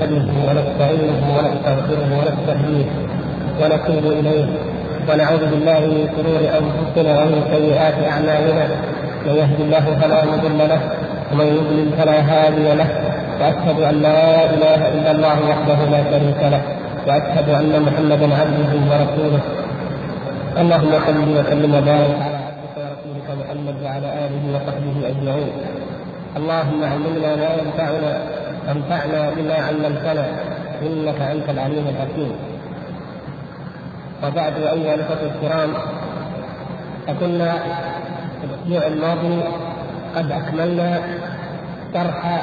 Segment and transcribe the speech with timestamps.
[0.00, 2.88] نحمده ونستعينه ونستغفره ونستهديه
[3.60, 4.46] ونتوب إليه.
[5.08, 8.66] ونعوذ بالله من شرور أنفسنا ومن سيئات أعمالنا.
[9.26, 10.80] من يهد الله فلا مضل له
[11.32, 12.90] ومن يضلل فلا هادي له.
[13.40, 14.20] وأشهد أن لا
[14.54, 16.62] إله إلا الله وحده لا شريك له.
[17.06, 19.42] وأشهد أن محمدا عبده ورسوله.
[20.62, 25.52] اللهم صل وسلم وبارك على عبدك ورسولك محمد وعلى آله وصحبه أجمعين.
[26.38, 28.12] اللهم علمنا ما ينفعنا
[28.70, 30.26] وانفعنا بما علمتنا
[30.82, 32.32] إنك أنت العليم الحكيم.
[34.24, 35.70] وبعد أيها الإخوة الكرام
[37.06, 37.54] فكنا
[38.44, 39.40] الأسبوع الماضي
[40.16, 41.00] قد أكملنا
[41.94, 42.42] شرح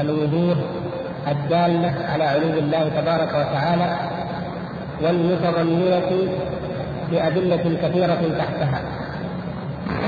[0.00, 0.56] الوجوه
[1.28, 3.96] الدالة على علو الله تبارك وتعالى
[5.02, 6.10] والمتضمنة
[7.10, 8.80] بادله كثيرة تحتها.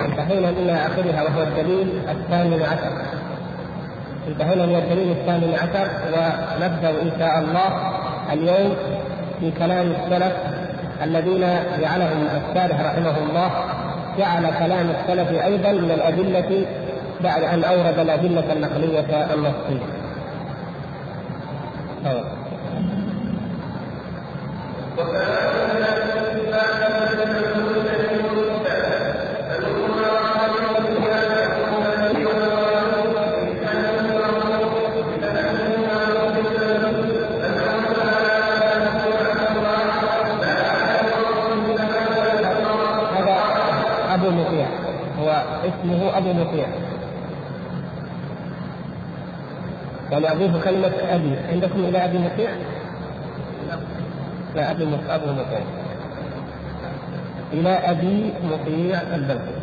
[0.04, 2.92] انتهينا إلى آخرها وهو الدليل الثامن عشر.
[4.28, 7.68] انتهينا من الدليل الثامن عشر ونبدأ إن شاء الله
[8.32, 8.76] اليوم
[9.40, 10.32] في كلام السلف
[11.02, 11.40] الذين
[11.80, 13.50] جعلهم الشارح رحمه الله
[14.18, 16.66] جعل كلام السلف أيضا من الأدلة
[17.20, 19.84] بعد أن أورد الأدلة النقلية النصية.
[45.68, 46.66] اسمه أبو مطيع
[50.10, 51.36] يعني اضيف كلمة أبي.
[51.52, 52.50] عندكم إلى أبي مطيع؟
[54.54, 55.60] لا ابي أبو مطيع
[57.52, 59.54] إلى أبي مطيع البلخي.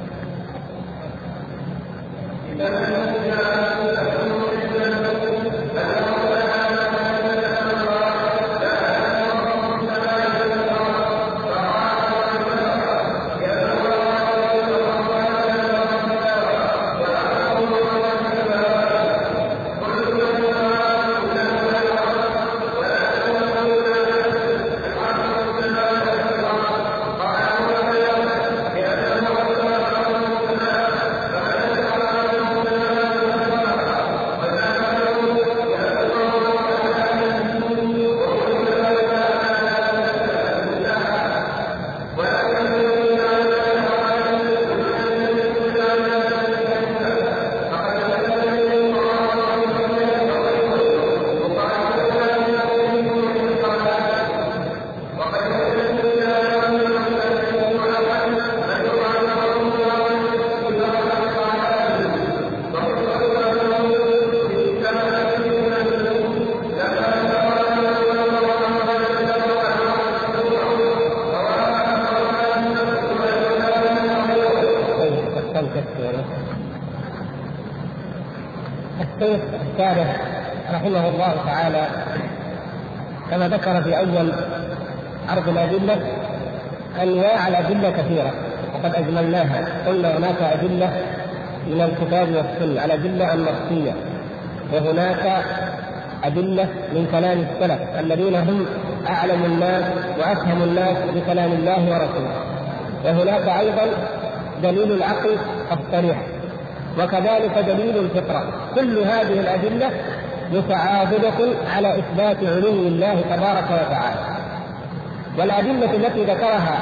[83.48, 84.34] ذكر في أول
[85.30, 85.98] عرض الأدلة
[87.04, 88.32] أنواع الأدلة كثيرة
[88.74, 90.90] وقد أجملناها قلنا هناك أدلة
[91.68, 93.94] من الكتاب والسنة الأدلة النصيه
[94.74, 95.46] وهناك
[96.24, 98.66] أدلة من كلام السلف الذين هم
[99.10, 99.84] أعلم الناس
[100.20, 102.36] وأفهم الناس بكلام الله ورسوله
[103.06, 103.86] وهناك أيضا
[104.64, 105.38] دليل العقل
[105.72, 106.18] الصريح.
[107.00, 108.44] وكذلك دليل الفطرة.
[108.76, 109.92] كل هذه الأدلة
[110.52, 114.20] متعاضدة على إثبات علو الله تبارك وتعالى.
[115.38, 116.80] والأدلة التي ذكرها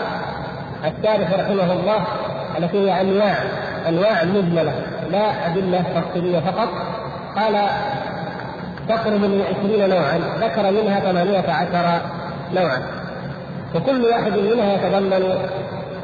[0.85, 2.03] الشارح رحمه الله
[2.57, 3.35] التي هي أنواع
[3.87, 4.73] أنواع مجملة
[5.11, 6.69] لا أدلة تفصيلية فقط.
[7.35, 7.67] قال
[8.89, 12.01] تقرب من عشرين نوعا ذكر منها ثمانية عشر
[12.53, 12.81] نوعا.
[13.75, 15.37] وكل واحد منها يتضمن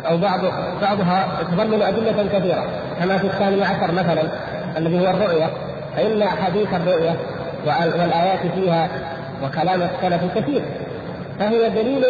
[0.10, 0.40] أو بعض
[0.82, 2.64] بعضها يتضمن أدلة كثيرة.
[3.00, 4.24] كما في الثاني عشر مثلا
[4.78, 5.50] الذي هو الرؤية
[5.96, 7.16] فإن أحاديث الرؤية
[7.66, 8.90] والآيات فيها
[9.44, 10.62] وكلام السلف كثير
[11.40, 12.06] فهي دليل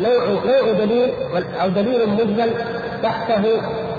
[0.00, 1.10] نوع نوع دليل
[1.62, 2.50] أو دليل مجمل
[3.02, 3.44] تحته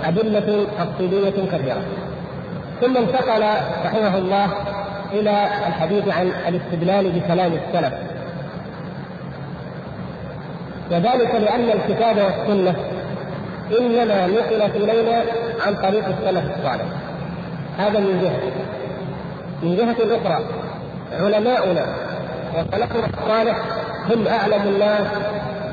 [0.06, 1.81] أدلة تفصيلية كثيرة
[2.81, 3.44] ثم انتقل
[3.86, 4.50] رحمه الله
[5.13, 7.94] إلى الحديث عن الاستدلال بكلام السلف.
[10.92, 12.75] وذلك لأن الكتاب والسنة
[13.80, 15.22] إنما نقلت إلينا
[15.66, 16.86] عن طريق السلف الصالح.
[17.78, 18.52] هذا من جهة.
[19.64, 20.46] من جهة أخرى
[21.19, 21.86] علماؤنا
[22.56, 23.58] وسلفنا الصالح
[24.10, 25.08] هم أعلم الناس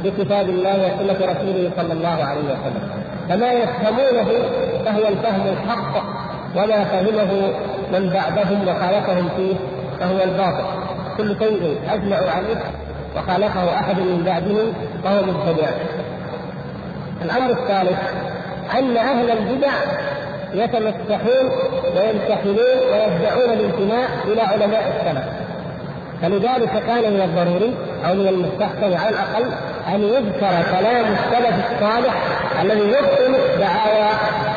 [0.05, 2.89] بكتاب الله وسنة رسوله صلى الله عليه وسلم.
[3.29, 4.29] فما يفهمونه
[4.85, 6.03] فهو الفهم الحق
[6.57, 7.53] وما فهمه
[7.93, 9.55] من بعدهم وخالفهم فيه
[10.01, 10.65] فهو الباطل.
[11.19, 12.61] كل شيء اجمعوا عليه
[13.17, 14.73] وخالفه أحد من بعدهم
[15.05, 15.69] فهو مبتدع.
[17.25, 17.99] الأمر الثالث
[18.79, 19.73] أن أهل البدع
[20.55, 21.51] يتمسحون
[21.97, 25.25] ويمتحنون ويدعون الانتماء إلى علماء السلف
[26.23, 27.75] فلذلك كان من الضروري
[28.09, 29.45] أو من المستحسن على الأقل
[29.95, 32.15] أن يذكر كلام السلف الصالح
[32.63, 34.11] الذي يبطل دعاوى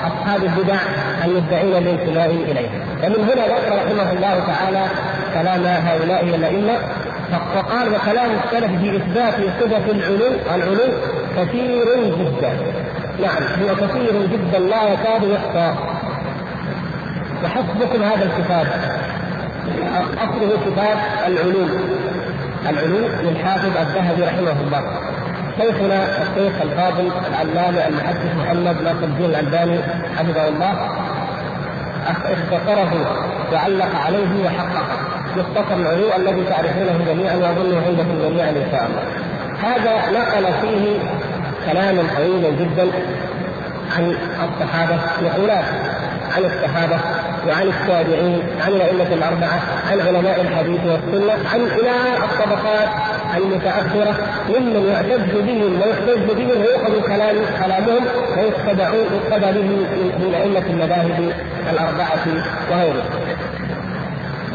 [0.08, 0.78] أصحاب البدع
[1.26, 2.70] المدعين الانتماء اليه
[3.04, 4.86] ومن هنا ذكر رحمه الله تعالى
[5.34, 6.78] كلام هؤلاء الأئمة
[7.32, 10.94] فقال وكلام السلف في إثبات صفة العلو العلو
[11.38, 11.86] كثير
[12.20, 12.58] جدا.
[13.22, 15.74] نعم هو كثير جدا لا يكاد يحصى.
[17.44, 18.68] وحسبكم هذا الكتاب.
[20.18, 20.98] أصله كتاب
[21.28, 21.70] العلوم
[22.70, 24.84] العلوم للحافظ الذهبي رحمه الله.
[25.62, 29.80] شيخنا الشيخ الفاضل العلامة المحدث محمد ناصر الدين الألباني
[30.18, 30.90] حفظه الله.
[32.08, 32.92] اختصره
[33.54, 35.07] وعلق عليه وحققه.
[35.36, 39.04] مختصر العلو الذي تعرفونه جميعا واظنه عندكم جميعا إن شاء الله.
[39.64, 41.00] هذا نقل فيه
[41.66, 42.88] كلاما طويلا جدا
[43.98, 44.16] عن
[44.50, 45.66] الصحابة مقولات
[46.36, 47.00] عن الصحابة
[47.48, 49.60] وعن التابعين عن الأئمة الأربعة
[49.92, 51.92] عن علماء الحديث والسنة عن إلى
[52.24, 52.90] الطبقات
[53.38, 54.16] المتأخرة
[54.50, 58.06] ممن يعتز بهم ويحتج بهم ويؤخذ كلام كلامهم
[58.38, 59.70] ويتبعون يقتدى به
[60.20, 61.34] من أئمة المذاهب
[61.72, 62.26] الأربعة
[62.72, 63.06] وغيرهم.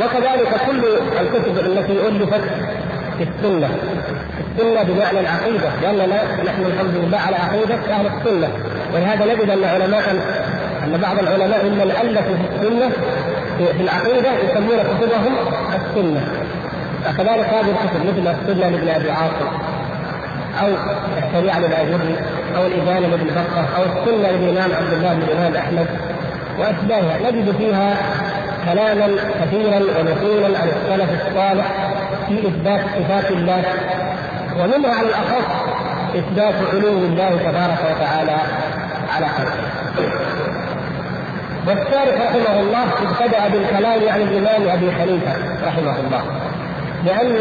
[0.01, 0.85] وكذلك كل
[1.21, 2.41] الكتب التي ألفت
[3.19, 3.71] في السنة.
[4.41, 5.71] السنة بمعنى العقيدة.
[5.83, 8.49] لاننا نحن الحمد لله على عقيدة أهل السنة.
[8.95, 10.11] ولهذا نجد أن علماء
[10.85, 12.91] أن بعض العلماء ممن ألفوا في السنة
[13.59, 15.35] في العقيدة يسمون كتبهم
[15.75, 16.23] السنة.
[17.09, 19.49] وكذلك هذه الكتب مثل السنة لابن أبي عاصم
[20.63, 20.69] أو
[21.27, 22.17] الشريعة للاجري
[22.57, 25.87] أو الإبانة لابن بكر أو السنة للإمام عبد الله بن الإمام أحمد
[26.59, 27.31] وأشباهها.
[27.31, 27.97] نجد فيها
[28.65, 31.67] كلاما كثيرا ونقولا عن السلف الصالح
[32.29, 33.65] في إثبات صفات الله
[34.61, 35.47] ومنها على الأخص
[36.17, 38.37] إثبات علو الله تبارك وتعالى
[39.15, 39.73] على خلقه.
[41.67, 45.33] والشارح رحمه الله ابتدأ بالكلام عن الإمام أبي حنيفة
[45.67, 46.23] رحمه الله
[47.05, 47.41] لأن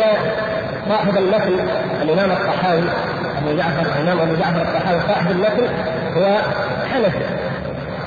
[0.89, 1.55] صاحب المثل
[2.01, 2.83] الإمام الطحاوي
[3.37, 5.67] أبو جعفر الإمام أبو جعفر الطحاوي صاحب المثل
[6.17, 6.37] هو
[6.93, 7.25] حنفي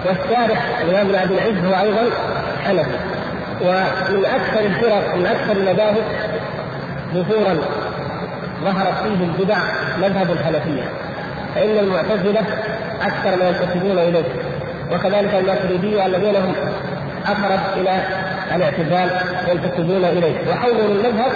[0.07, 2.11] والشارح الإمام ابن عبد العز هو أيضا
[2.67, 2.99] حنفي
[3.61, 6.03] ومن أكثر الفرق من أكثر المذاهب
[7.15, 7.57] ظهورا
[8.65, 9.59] ظهرت فيه البدع
[9.99, 10.83] مذهب الحنفية.
[11.55, 12.41] فإن المعتزلة
[13.03, 14.25] أكثر ما ينتسبون إليه.
[14.93, 16.55] وكذلك الماتريدية الذين هم
[17.27, 18.01] أقرب إلى
[18.55, 19.11] الاعتزال
[19.49, 20.51] ينتسبون إليه.
[20.51, 21.33] وحولوا المذهب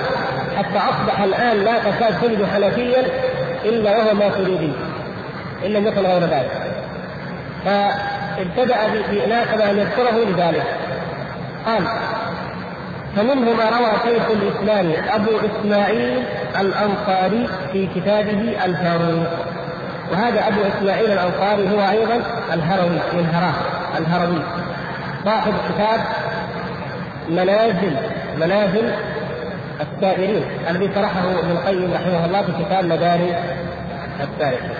[0.56, 3.02] حتى أصبح الآن لا تكاد تجد حنفيا
[3.64, 4.72] إلا وهو ماتريدي
[5.66, 6.50] إن لم يكن غير ذلك.
[7.64, 8.76] فابتدأ
[9.10, 10.66] بناسب ان يذكره لذلك.
[11.66, 11.82] قال
[13.16, 16.24] فمنه ما روى شيخ الإسلام أبو إسماعيل
[16.60, 19.28] الأنصاري في كتابه الفاروق
[20.12, 22.22] وهذا أبو إسماعيل الأنصاري هو أيضا
[22.54, 23.54] الهروي من هراه
[23.98, 24.42] الهروي
[25.24, 26.00] صاحب كتاب
[27.28, 27.96] منازل
[28.40, 28.90] منازل
[29.80, 33.34] السائرين الذي شرحه ابن القيم رحمه الله في كتاب مدارس
[34.20, 34.70] السائرين.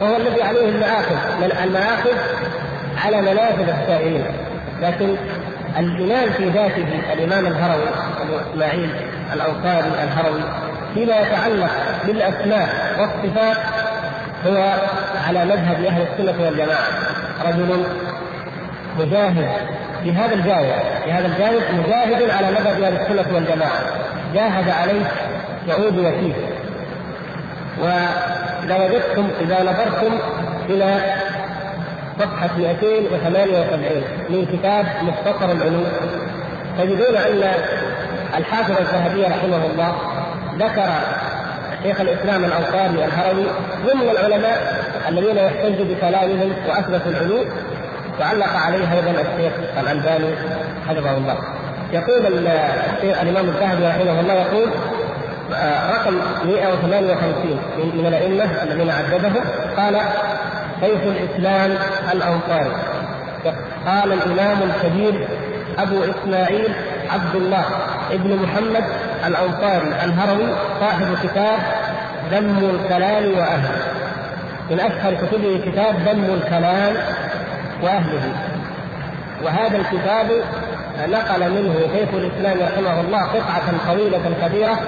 [0.00, 1.16] وهو الذي عليه المآخذ
[1.64, 2.14] المآخذ
[3.04, 4.24] على منازل السائرين.
[4.82, 5.16] لكن
[5.76, 7.88] الإمام في ذاته الإمام الهروي
[8.22, 8.90] أبو إسماعيل
[9.34, 10.40] الأنصاري الهروي
[10.94, 11.70] فيما يتعلق
[12.06, 13.56] بالأسماء والصفات
[14.46, 14.74] هو
[15.28, 16.86] على مذهب أهل السنة والجماعة.
[17.46, 17.84] رجل
[18.98, 19.48] مجاهد
[20.02, 20.72] في هذا الجانب
[21.04, 23.80] في هذا الجانب مجاهد على مذهب أهل السنة والجماعة.
[24.34, 25.10] جاهد عليه
[25.68, 26.34] يعود وفيه.
[27.80, 30.18] وإذا وجدتم إذا نظرتم
[30.68, 31.14] إلى
[32.18, 35.86] صفحة 278 من كتاب مختصر العلوم
[36.78, 37.52] تجدون أن
[38.38, 39.94] الحافظ الذهبي رحمه الله
[40.58, 40.90] ذكر
[41.82, 43.46] شيخ الإسلام الأنصاري الهروي
[43.86, 47.44] ضمن العلماء الذين يحتج بكلامهم واثبتوا العلوم
[48.20, 50.34] وعلق عليه أيضا الشيخ الألباني
[50.88, 51.36] حفظه الله.
[51.92, 52.48] يقول
[52.96, 54.68] الشيخ الإمام الذهبي رحمه الله يقول
[55.54, 57.60] آه، رقم 158
[57.94, 59.44] من الأئمة الذين عددهم
[59.76, 60.00] قال
[60.80, 61.70] شيخ الإسلام
[62.12, 62.76] الأنصاري.
[63.86, 65.28] قال الإمام الكبير
[65.78, 66.72] أبو إسماعيل
[67.10, 67.64] عبد الله
[68.10, 68.84] ابن محمد
[69.26, 70.48] الأنصاري الهروي
[70.80, 71.58] صاحب كتاب
[72.30, 73.82] ذم الكلام وأهله.
[74.70, 76.94] من أشهر كتبه كتاب ذم الكلام
[77.82, 78.32] وأهله.
[79.44, 80.26] وهذا الكتاب
[81.08, 84.78] نقل منه شيخ الإسلام رحمه الله قطعة طويلة كبيرة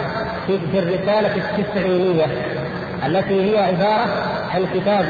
[0.47, 2.27] في الرسالة التسعينية
[3.07, 4.07] التي هي عبارة
[4.55, 5.07] عن كتاب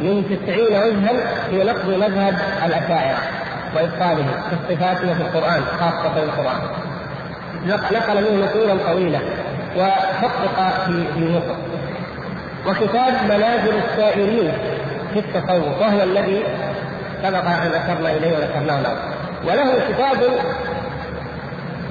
[0.00, 1.12] من تسعين وجها
[1.50, 2.34] في نقد مذهب
[2.66, 3.18] الأشاعرة
[3.76, 6.60] وإبطاله في الصفات وفي القرآن خاصة في القرآن.
[7.66, 9.20] نقل منه نقولا طويلة
[9.76, 11.56] وحقق في في مصر
[12.66, 14.52] وكتاب منازل السائرين
[15.12, 16.42] في التصوف وهو الذي
[17.22, 18.96] سبق أن أشرنا إليه وذكرناه له.
[19.44, 20.18] وله كتاب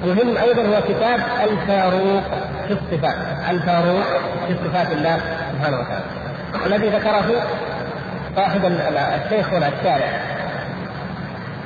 [0.05, 2.23] مهم أيضا هو كتاب الفاروق
[2.67, 3.15] في الصفات.
[3.49, 4.05] الفاروق
[4.47, 5.19] في صفات الله
[5.53, 6.03] سبحانه وتعالى.
[6.65, 7.47] الذي ذكره
[8.36, 10.21] صاحب الشيخ هنا الشارع.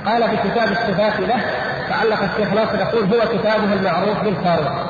[0.05, 1.41] قال في كتاب الصفات له
[1.89, 4.89] تعلق الشيخ ناصر يقول هو كتابه المعروف بالفاروق.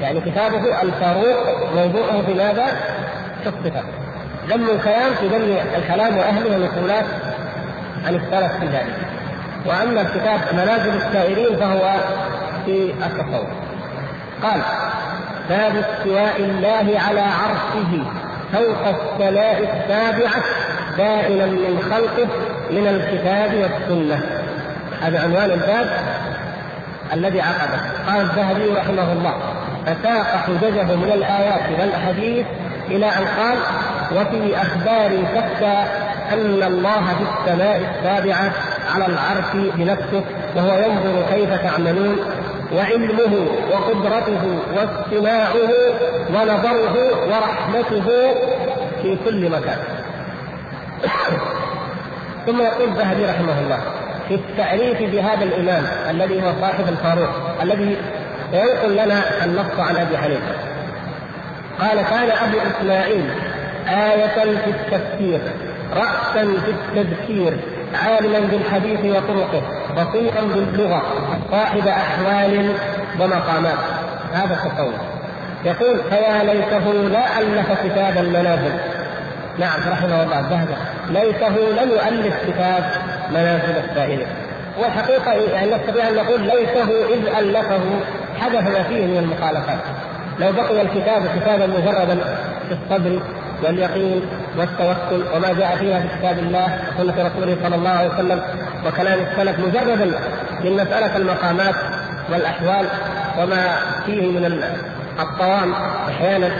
[0.00, 2.66] يعني كتابه الفاروق موضوعه في ماذا؟
[3.42, 3.84] في الصفات
[4.48, 7.04] ذم الكلام في ذم الكلام وأهله ونقولات
[8.06, 8.96] عن السلف في ذلك.
[9.66, 11.94] وأما الكتاب منازل السائرين فهو
[12.66, 13.48] في التصوف.
[14.42, 14.60] قال
[15.48, 18.04] باب استواء الله على عرشه.
[18.52, 20.42] فوق السماء السابعة
[20.98, 22.28] دائما من خلقه
[22.70, 24.20] من الكتاب والسنة.
[25.02, 25.90] هذا عنوان الباب
[27.12, 29.34] الذي عقده قال الذهبي رحمه الله
[29.86, 32.46] فساق حججه من الآيات والاحاديث
[32.88, 33.58] إلى أن قال
[34.12, 35.84] وفي أخبار شتى
[36.32, 38.52] أن الله في السماء السابعة
[38.94, 40.24] على العرش بنفسه
[40.56, 42.16] وهو ينظر كيف تعملون
[42.74, 45.54] وعلمه وقدرته واستماعه
[46.34, 46.96] ونظره
[47.26, 48.34] ورحمته
[49.02, 49.78] في كل مكان.
[52.46, 53.78] ثم يقول الذهبي رحمه الله
[54.28, 57.30] في التعريف بهذا الإمام الذي هو صاحب الفاروق
[57.62, 57.96] الذي
[58.52, 60.54] ينقل لنا النص عن أبي حنيفة.
[61.80, 63.24] قال كان أبو إسماعيل
[63.88, 65.40] آية في التفسير
[65.96, 67.56] رأسا في التذكير
[67.94, 71.02] عالما بالحديث وطرقه بصيرا باللغة
[71.50, 72.72] صاحب أحوال
[73.20, 73.78] ومقامات.
[74.32, 74.92] هذا التصور
[75.64, 78.72] يقول فيا ليته لا ألف كتاب المنازل.
[79.58, 80.74] نعم رحمه الله الذهبي
[81.10, 82.84] ليته لم يؤلف كتاب
[83.30, 84.26] منازل السائلين.
[84.78, 87.80] والحقيقة يعني نستطيع أن نقول ليته إذ ألفه
[88.40, 89.78] حدث ما فيه من المخالفات.
[90.38, 92.18] لو بقي الكتاب كتابا مجردا
[92.68, 93.20] في الصدر
[93.64, 94.22] واليقين
[94.58, 98.42] والتوكل وما جاء فيها في كتاب الله وسنة رسوله صلى الله عليه وسلم
[98.86, 100.04] وكلام السلف مجردا
[100.64, 101.74] من مسألة المقامات
[102.32, 102.86] والأحوال
[103.38, 103.76] وما
[104.06, 104.62] فيه من
[105.20, 105.74] الطوام
[106.08, 106.50] أحيانا.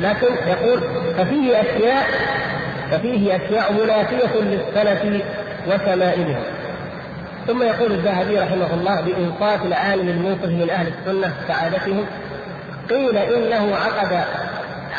[0.00, 0.80] لكن يقول
[1.18, 2.06] ففيه أشياء
[2.90, 5.22] ففيه أشياء منافية للسلف
[5.68, 6.42] وشمائلهم.
[7.46, 12.04] ثم يقول الذهبي رحمه الله بإنصاف العالم الموقف من أهل السنة سعادتهم
[12.90, 14.24] قيل إنه عقد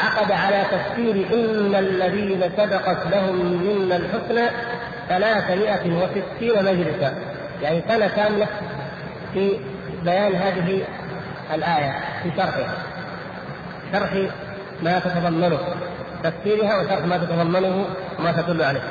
[0.04, 4.50] عقد على تفسير إن الذين سبقت لهم منا الحسنى
[5.10, 7.14] ثلاثمائة وستين مجلسا.
[7.62, 8.48] يعني سنة كاملة
[9.34, 9.60] في
[10.04, 10.82] بيان هذه
[11.54, 11.92] الآية
[12.24, 12.74] في شرحها.
[13.94, 14.10] شرح
[14.84, 15.60] ما تتضمنه
[16.24, 17.86] تفسيرها وشرح ما تتضمنه
[18.20, 18.84] وما تدل عليه.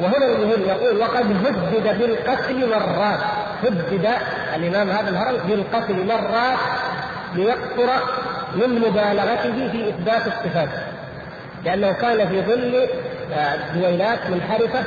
[0.00, 3.20] وهنا المهم يقول وقد هدد بالقتل مرات.
[3.64, 4.08] هدد
[4.56, 6.58] الإمام هذا الهرم بالقتل مرات
[7.34, 7.90] ليقصر
[8.54, 10.68] من مبالغته في إثبات الصفات.
[11.64, 12.88] لأنه كان في ظل
[13.34, 14.84] آه، دويلات منحرفة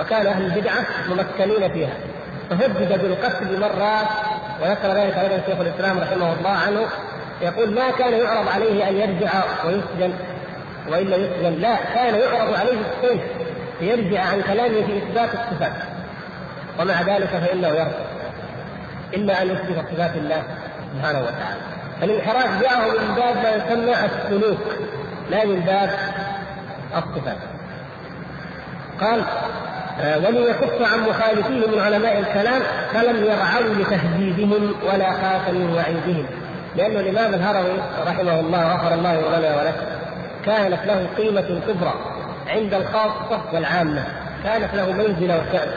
[0.00, 1.92] وكان أهل البدعة ممكنين فيها.
[2.50, 4.06] فهدد بالقتل مرات
[4.62, 6.86] وذكر ذلك أيضا شيخ الإسلام رحمه الله عنه
[7.42, 9.30] يقول ما كان يعرض عليه أن يرجع
[9.66, 10.12] ويسجن
[10.88, 11.60] وإلا يسجن.
[11.60, 13.20] لا كان يعرض عليه السيف
[13.80, 15.72] ليرجع عن كلامه في إثبات الصفات.
[16.80, 18.04] ومع ذلك فإنه يرفض
[19.14, 20.42] إلا أن يثبت صفات الله
[20.94, 21.73] سبحانه وتعالى.
[22.02, 24.58] الانحراف جاءه من باب ما يسمى السلوك
[25.30, 25.90] لا من باب
[26.96, 27.36] الصفات.
[29.00, 29.22] قال
[30.00, 36.26] آه، وليكف عن مخالفيه من علماء الكلام فلم يرعوا لتهديدهم ولا خافوا من وعيدهم.
[36.76, 39.74] لأن الإمام الهروي رحمه الله غفر الله لنا ولك
[40.46, 41.94] كانت له قيمة كبرى
[42.48, 44.04] عند الخاصة والعامة
[44.44, 45.68] كانت له منزلة وشأن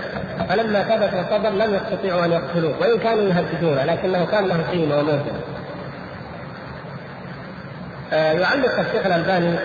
[0.50, 5.42] فلما ثبت وصدر لم يستطيعوا أن يقتلوه وإن كانوا يهددونه لكنه كان له قيمة ومنزلة
[8.12, 9.60] يعلق الشيخ الألباني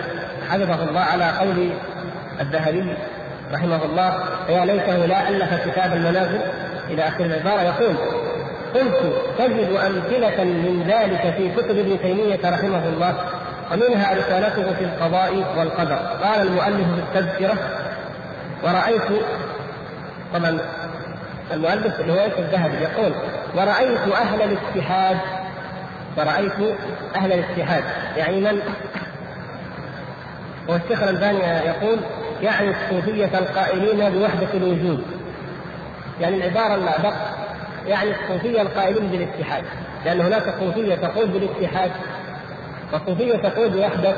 [0.49, 1.69] حفظه الله على قول
[2.41, 2.93] الذهبي
[3.53, 4.13] رحمه الله
[4.49, 6.39] يا ليته لا ألف كتاب المنازل
[6.89, 7.95] إلى آخر العبارة يقول
[8.75, 13.15] قلت تجد أمثلة من ذلك في كتب ابن تيمية رحمه الله
[13.71, 15.95] ومنها رسالته في القضاء والقدر.
[15.95, 17.57] قال المؤلف في التذكرة
[18.63, 19.21] ورأيت
[20.33, 20.59] طبعا
[21.53, 23.13] المؤلف هو الذهبي يقول
[23.55, 25.17] ورأيت أهل الاتحاد
[26.17, 26.77] ورأيت
[27.15, 27.83] أهل الاتحاد
[28.17, 28.59] يعني من؟
[30.67, 31.99] والشيخ الألباني يقول
[32.41, 35.03] يعني الصوفية القائلين بوحدة الوجود.
[36.21, 37.13] يعني العبارة الأدق
[37.87, 39.63] يعني الصوفية القائلين بالاتحاد
[40.05, 41.91] لأن هناك صوفية تقول بالاتحاد
[42.93, 44.15] وصوفية تقول بوحدة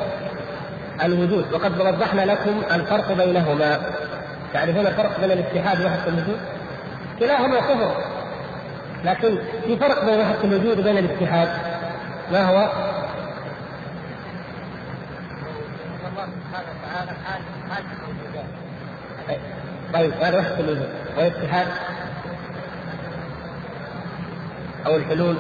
[1.04, 1.54] الوجود.
[1.54, 3.82] وقد وضحنا لكم الفرق بينهما.
[4.54, 6.40] تعرفون الفرق بين الاتحاد ووحدة الوجود؟
[7.20, 7.92] كلاهما كفر.
[9.06, 11.48] لكن في فرق بين وحدة الوجود وبين الاتحاد
[12.32, 12.70] ما هو؟
[19.94, 21.68] طيب هذا وحدة الوجود والاتحاد
[24.86, 25.38] أو الحلول.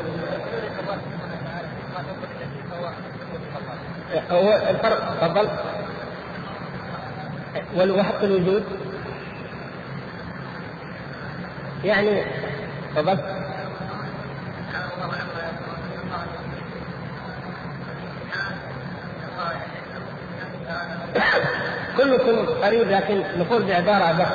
[4.32, 5.50] هو الفرق تفضل.
[7.76, 8.64] والوحدة الوجود.
[11.84, 12.26] يعني
[12.96, 13.45] تفضل.
[21.98, 24.28] كلكم قريب لكن نقول بعبارة بس.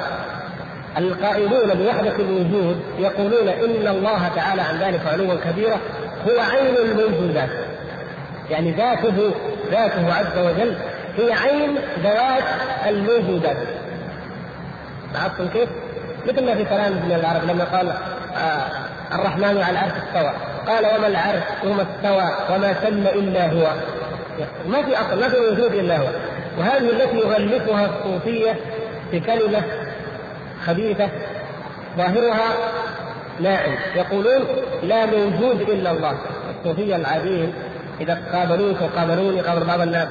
[0.98, 5.78] القائلون بوحدة الوجود يقولون إن الله تعالى عن ذلك علوا كبيرا
[6.28, 7.50] هو عين الموجودات.
[8.50, 9.30] يعني ذاته
[9.70, 10.74] ذاته عز وجل
[11.16, 12.44] هي عين ذوات
[12.86, 13.56] الموجودات.
[15.12, 15.68] لاحظتم كيف؟
[16.28, 20.32] مثل ما في كلام ابن العرب لما قال آه الرحمن على العرش استوى.
[20.66, 23.72] قال وما العرش وما استوى وما تم إلا هو.
[24.68, 26.06] ما في أصل ما في وجود إلا هو.
[26.58, 28.56] وهذه التي يغلفها الصوفية
[29.10, 29.62] في كلمة
[30.66, 31.08] خبيثة
[31.96, 32.48] ظاهرها
[33.40, 34.46] ناعم يقولون
[34.82, 36.18] لا موجود إلا الله.
[36.58, 37.52] الصوفية العاديين
[38.00, 40.08] إذا قابلوك وقابلوني قابل بعض الناس.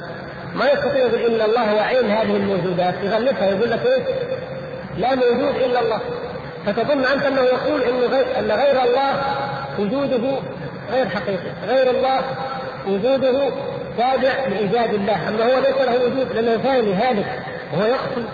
[0.54, 2.94] ما يستطيع يقول إن الله هو عين هذه الموجودات.
[3.02, 4.06] يغلفها يقول لك إيش؟
[4.98, 6.00] لا موجود إلا الله.
[6.66, 7.82] فتظن أنت أنه يقول
[8.38, 9.22] أن غير الله
[9.78, 10.38] وجوده
[10.92, 12.20] غير حقيقي، غير الله
[12.86, 13.50] وجوده
[14.00, 17.26] تابع لإيجاد الله، اما هو ليس له وجود لأنه ثاني هالك
[17.72, 18.24] وهو يقصد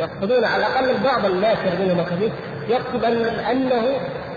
[0.00, 2.32] يقصدون على الأقل بعض الناس منهم الخبيث
[2.68, 3.84] يقصد ان أنه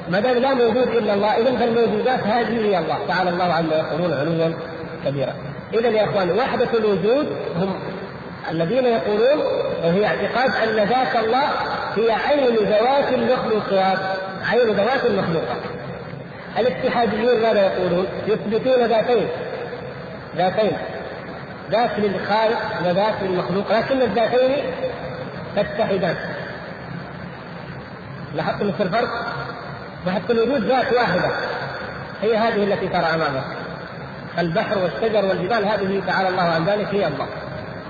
[0.10, 4.14] ما دام لا موجود إلا الله اذا فالموجودات هذه هي الله تعالى الله عما يقولون
[4.14, 4.54] علوا
[5.06, 5.34] كبيرا.
[5.74, 7.80] اذا يا إخوان وحدة الوجود هم
[8.52, 9.44] الذين يقولون
[9.84, 11.46] وهي اعتقاد أن ذات الله
[11.96, 13.98] هي عين ذوات المخلوقات
[14.52, 15.62] عين ذوات المخلوقات
[16.60, 19.28] الاتحاديون ماذا يقولون؟ يثبتون ذاتين
[20.36, 20.78] ذاتين.
[21.72, 24.64] ذات للخالق وذات للمخلوق لكن الذاتين
[25.56, 26.16] تتحدان.
[28.36, 29.10] لاحظتم في الفرق؟
[30.08, 31.32] وحتى الوجود ذات واحدة؟
[32.22, 33.44] هي هذه التي ترى أمامك.
[34.40, 37.28] البحر والشجر والجبال هذه تعالى الله عن ذلك هي الله.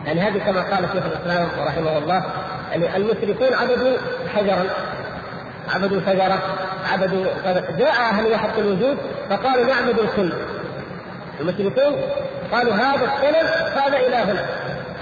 [0.05, 2.23] يعني هذه كما قال شيخ الإسلام رحمه الله
[2.71, 3.97] يعني المشركون عبدوا
[4.35, 4.65] حجرا
[5.75, 6.41] عبدوا شجرة
[6.91, 7.25] عبدوا
[7.77, 8.97] جاء أهل وحده الوجود
[9.29, 10.33] فقالوا نعبد الكل.
[11.39, 11.95] المشركون
[12.51, 13.47] قالوا هذا الصنم
[13.83, 14.45] هذا إلهنا.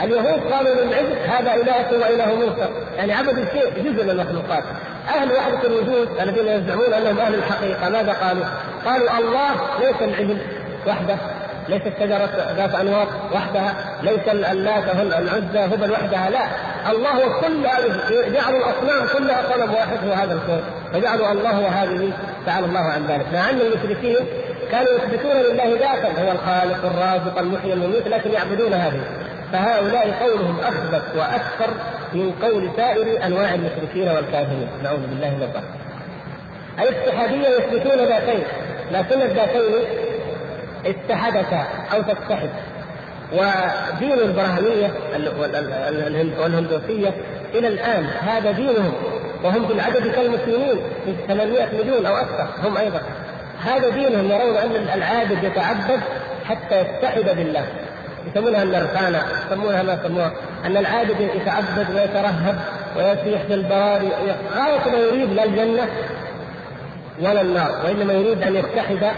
[0.04, 2.70] اليهود قالوا للعجل هذا إلهكم وإله موسى.
[2.98, 4.64] يعني عبدوا الشيء جزء من المخلوقات.
[5.08, 8.46] أهل وحدة الوجود الذين يزعمون أنهم أهل الحقيقة ماذا قالوا؟
[8.86, 10.38] قالوا الله ليس العجل
[10.88, 11.18] وحده
[11.70, 13.74] ليست شجرة ذات أنواط وحدها
[14.04, 16.48] ليس اللات العزى هبل وحدها لا.
[16.92, 20.62] الله كل هذه جعلوا الأصنام كلها صنم واحد هو هذا الكون.
[20.94, 22.12] فجعلوا الله وهذه
[22.46, 23.26] تعالى الله عن ذلك.
[23.34, 24.18] مع أن المشركين
[24.72, 29.02] كانوا يثبتون لله ذاتا هو الخالق الرازق المحيي المميت لكن يعبدون هذه.
[29.52, 31.74] فهؤلاء قولهم أثبت وأكثر
[32.14, 34.68] من قول سائر أنواع المشركين والكافرين.
[34.84, 35.64] نعوذ بالله من الضحك
[36.80, 38.44] الاتحادية يثبتون ذاتين
[38.92, 39.64] لكن الذاتين
[40.86, 42.50] اتحدتا أو تتحد.
[43.34, 44.92] ودين البراهمية
[46.40, 47.14] والهندوسية
[47.54, 48.94] إلى الآن هذا دينهم.
[49.44, 52.48] وهم في العدد كالمسلمين في 800 مليون أو أكثر.
[52.64, 53.02] هم أيضا
[53.66, 56.00] هذا دينهم يرون أن العابد يتعبد
[56.46, 57.66] حتى يتحد بالله.
[58.28, 60.32] يسمونها النرفانة يسمونها ما يسموها.
[60.66, 62.60] أن العابد يتعبد ويترهب
[62.98, 64.12] ويسيح في البراري
[64.56, 65.88] غاية ما يريد لا الجنة
[67.22, 69.12] ولا النار وإنما يريد أن يتحد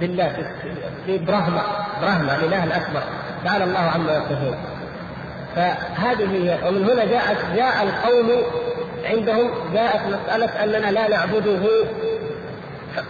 [0.00, 0.32] بالله.
[1.06, 1.62] في برهمة
[2.02, 3.02] برهمة الإله الأكبر.
[3.44, 4.56] تعالى الله عما يصفون.
[5.56, 6.68] فهذه هي.
[6.68, 8.30] ومن هنا جاءت جاء القوم
[9.04, 11.84] عندهم جاءت مسألة أننا لا نعبده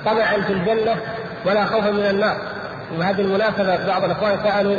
[0.05, 0.97] طمعا في الجنة
[1.47, 2.37] ولا خوفا من النار.
[2.99, 4.77] وهذه المناسبة بعض الإخوان سألوا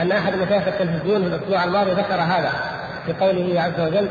[0.00, 2.52] أن أحد مشايخ التلفزيون في الأسبوع الماضي ذكر هذا
[3.06, 4.08] في قوله عز وجل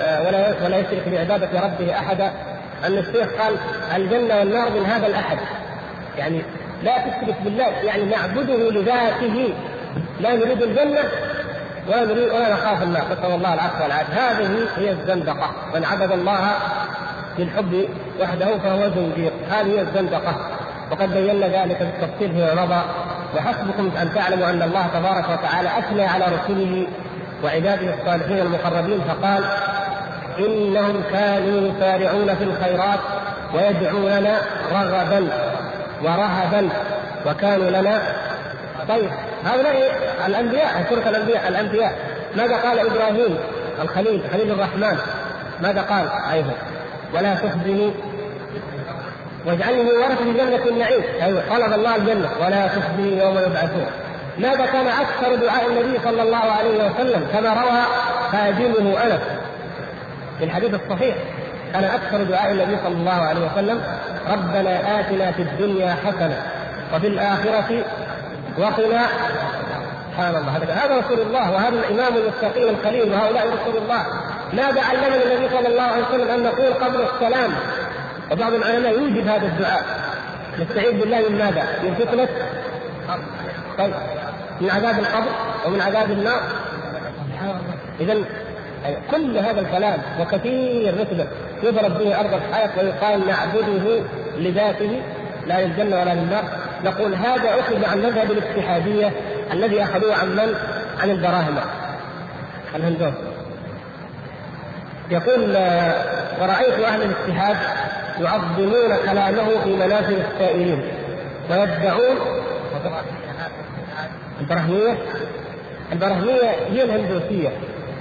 [0.00, 2.32] آه، ولا ولا يشرك بعبادة ربه أحدا.
[2.86, 3.54] أن الشيخ قال
[3.96, 5.38] الجنة والنار من هذا الأحد.
[6.18, 6.42] يعني
[6.82, 9.54] لا تشرك بالله يعني نعبده لذاته.
[10.20, 11.00] لا نريد الجنة
[11.88, 13.04] ولا نريد ولا نخاف النار.
[13.04, 14.14] نسأل الله العفو والعافية.
[14.14, 15.50] هذه هي الزندقة.
[15.74, 16.52] من عبد الله
[17.38, 17.88] بالحب
[18.20, 20.34] وحده فهو زنديق هذه هي الزندقة.
[20.90, 22.80] وقد بينا ذلك بالتفصيل فيما مضى
[23.36, 26.86] وحسبكم أن تعلموا أن الله تبارك وتعالى أثنى على رسله
[27.44, 29.44] وعباده الصالحين المقربين فقال
[30.38, 32.98] إنهم كانوا يسارعون في الخيرات
[33.54, 34.40] ويدعوننا
[34.72, 35.28] رغبا
[36.02, 36.68] ورهبا
[37.26, 38.02] وكانوا لنا
[38.88, 39.10] طيب.
[39.44, 41.98] هؤلاء الأنبياء سوره الأنبياء الأنبياء.
[42.36, 43.38] ماذا قال إبراهيم
[43.82, 44.98] الخليل خليل الرحمن؟
[45.62, 46.52] ماذا قال؟ أيضا.
[47.14, 47.92] ولا تخزني.
[49.46, 51.02] واجعلني من ورثة جنة النعيم.
[51.22, 51.42] أيوة.
[51.50, 52.30] طلب الله الجنة.
[52.40, 53.86] ولا تخزني يوم يبعثون.
[54.38, 57.82] ماذا كان أكثر دعاء النبي صلى الله عليه وسلم؟ كما روى
[58.32, 59.20] خادمه أنس
[60.38, 61.16] في الحديث الصحيح.
[61.72, 63.82] كان أكثر دعاء النبي صلى الله عليه وسلم
[64.30, 66.42] ربنا آتنا في الدنيا حسنة
[66.94, 67.84] وفي الآخرة
[68.58, 69.06] وقنا.
[70.10, 70.56] سبحان الله.
[70.56, 74.06] هذا هذا رسول الله وهذا الإمام المستقيم الخليل وهؤلاء رسول الله.
[74.52, 77.50] ماذا علمنا النبي صلى الله عليه وسلم أن نقول قبل السلام؟
[78.32, 79.84] وبعض العلماء يوجد هذا الدعاء.
[80.60, 82.28] نستعيذ بالله من ماذا؟ من فتنة؟
[83.78, 83.94] طيب.
[84.60, 85.30] من عذاب القبر
[85.66, 86.42] ومن عذاب النار؟
[88.00, 88.16] إذا
[89.10, 91.28] كل هذا الكلام وكثير مثله
[91.62, 94.02] يضرب به أرض الحائط ويقال نعبده
[94.36, 95.02] لذاته
[95.46, 96.44] لا للجنة ولا للنار.
[96.84, 99.12] نقول هذا أخذ عن مذهب الاتحادية
[99.52, 100.54] الذي أخذوه عن من؟
[101.02, 101.62] عن البراهمة.
[102.74, 103.27] الهندوس.
[105.10, 105.56] يقول
[106.40, 107.56] ورأيت أهل الاتحاد
[108.20, 110.82] يعظمون كلامه في منازل السائلين
[111.50, 112.16] ويدعون
[114.40, 114.98] البرهمية
[115.92, 117.48] البرهمية هي الهندوسية.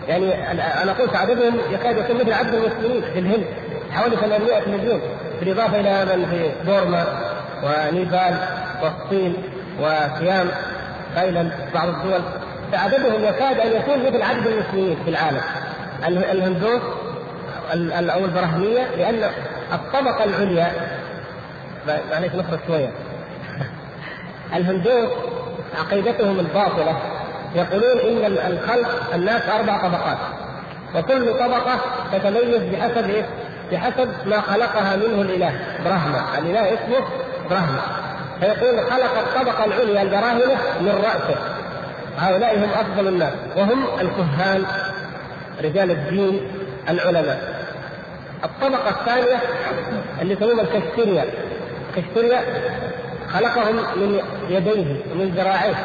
[0.07, 0.51] يعني
[0.83, 3.45] أنا قلت عددهم يكاد يكون مثل عدد المسلمين في الهند
[3.91, 5.01] حوالي 800 مليون
[5.39, 7.05] بالإضافة إلى من في بورما
[7.63, 8.37] ونيبال
[8.83, 9.33] والصين
[9.79, 10.47] وسيام
[11.15, 12.21] تايلاند بعض الدول.
[12.71, 15.41] فعددهم يكاد أن يكون مثل عدد المسلمين في العالم.
[16.05, 16.81] الهندوس
[17.91, 19.29] أو البراهميه لأن
[19.73, 20.71] الطبقة العليا
[21.87, 22.89] معلش نخرج شوية.
[24.55, 25.09] الهندوس
[25.79, 26.97] عقيدتهم الباطلة
[27.55, 30.17] يقولون إن الخلق الناس أربع طبقات
[30.95, 31.79] وكل طبقة
[32.13, 33.25] تتميز بحسب إيه؟
[33.71, 35.51] بحسب ما خلقها منه الإله
[35.85, 37.07] برهما، الإله اسمه
[37.49, 37.81] برهما
[38.39, 41.39] فيقول خلق الطبقة العليا البراهمه من رأسه.
[42.17, 44.65] هؤلاء هم أفضل الناس وهم الكهان.
[45.63, 46.41] رجال الدين
[46.89, 47.57] العلماء.
[48.43, 49.37] الطبقة الثانية
[50.21, 51.25] اللي يسمونها الكشتريا
[51.95, 52.41] كشتريا
[53.33, 55.75] خلقهم من يديه ومن ذراعيه.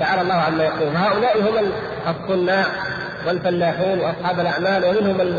[0.00, 1.72] تعالى الله عما يقول هؤلاء هم
[2.08, 2.64] الصناع
[3.26, 5.38] والفلاحون وأصحاب الأعمال ومنهم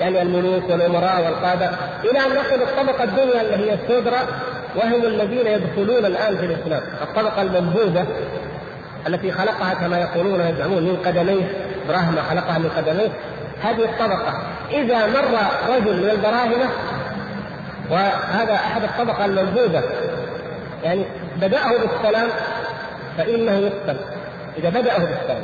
[0.00, 1.70] يعني الملوك والأمراء والقادة.
[2.04, 4.28] إلى أن نصل الطبقة الدنيا اللي هي السودرة
[4.76, 6.82] وهم الذين يدخلون الآن في الإسلام.
[7.02, 8.06] الطبقة المنبوذة
[9.08, 11.44] التي خلقها كما يقولون ويزعمون من قدميه
[11.88, 13.08] براهمة خلقها من قدميه.
[13.62, 16.70] هذه الطبقة إذا مر رجل من البراهمة
[17.90, 19.82] وهذا أحد الطبقة المنبوذة
[20.84, 21.04] يعني
[21.36, 22.28] بدأه بالسلام
[23.18, 23.96] فإنه يقتل
[24.58, 25.42] إذا بدأه بالسلام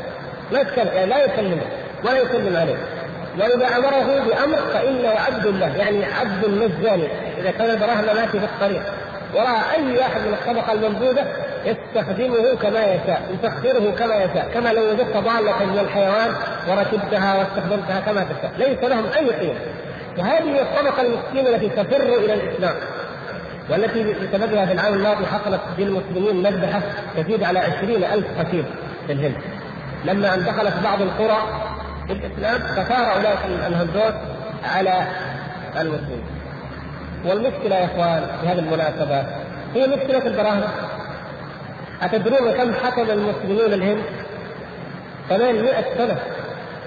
[0.52, 1.62] لا يعني لا يكلمه
[2.04, 2.76] ولا يسلم عليه.
[3.38, 8.82] وإذا أمره بأمر فإنه عبد الله يعني عبد مجاني إذا كان البراهمة ماشي في الطريق.
[9.34, 11.26] ورأى أي واحد من الطبقة المنبوذة
[11.64, 16.34] يستخدمه كما يشاء يسخره كما يشاء كما لو وجدت ضالة من الحيوان
[16.68, 19.60] وركبتها واستخدمتها كما تشاء ليس لهم أي قيمة.
[20.18, 22.74] وهذه الطبقة المسكينة التي تفر إلى الإسلام
[23.70, 26.80] والتي بسببها في العام الماضي حصلت للمسلمين مذبحة
[27.16, 28.64] تزيد على عشرين ألف قتيل
[29.06, 29.36] في الهند.
[30.04, 31.38] لما أن دخلت بعض القرى
[32.06, 34.14] في الإسلام فثار أولئك الهندوس
[34.64, 35.06] على
[35.80, 36.23] المسلمين.
[37.26, 39.26] والمشكلة يا إخوان في هذه المناسبة
[39.74, 40.68] هي مشكلة البراهمة
[42.02, 44.02] أتدرون كم حكم المسلمون الهند؟
[45.28, 46.16] 800 سنة.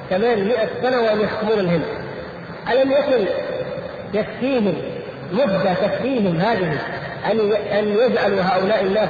[0.10, 1.86] 800 سنة وهم يحكمون الهند.
[2.72, 3.26] ألم يكن
[4.14, 4.74] يكفيهم
[5.32, 6.78] مدة تكفيهم هذه
[7.32, 9.10] أن أن يجعلوا هؤلاء الناس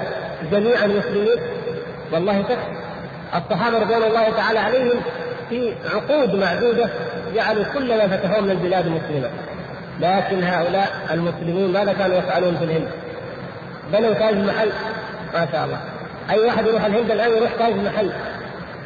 [0.52, 1.40] جميعا مسلمين؟
[2.14, 2.78] والله تكفي
[3.36, 5.02] الصحابة رضوان الله تعالى عليهم
[5.50, 6.90] في عقود معدودة
[7.36, 9.30] جعلوا كل ما فتحوه من البلاد مسلمة.
[10.00, 12.88] لكن هؤلاء المسلمون ماذا كانوا يفعلون في الهند؟
[13.94, 14.70] بنوا تاج محل
[15.34, 15.78] ما شاء الله.
[16.30, 18.12] أي واحد يروح الهند الآن يروح تاج محل.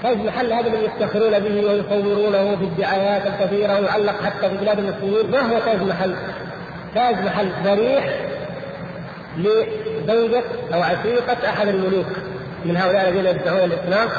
[0.03, 5.31] تاج محل هذا اللي يفتخرون به ويصورونه في الدعايات الكثيرة ويعلق حتى في بلاد المسلمين.
[5.31, 6.15] ما هو تاج محل؟
[6.95, 8.03] تاج محل ضريح
[9.37, 10.43] لزوجة
[10.73, 12.07] أو عشيقة أحد الملوك
[12.65, 14.09] من هؤلاء الذين يدعون الإسلام.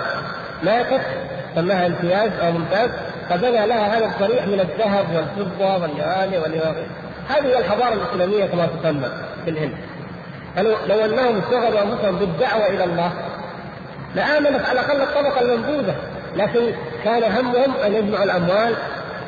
[0.63, 1.03] ماتت
[1.55, 2.91] سماها امتياز أو ممتاز.
[3.33, 6.87] فبنى لها هذا الضريح من الذهب والفضة والجواني واليواقيت
[7.29, 9.09] هذه هي الحضارة الإسلامية كما تسمى
[9.45, 9.73] في الهند.
[10.57, 13.13] فلو لو أنهم اشتغلوا أنفسهم بالدعوة إلى الله
[14.15, 15.95] لآمنت على الأقل الطبقة المنبوذه
[16.37, 16.61] لكن
[17.05, 18.75] كان همهم أن يجمعوا الأموال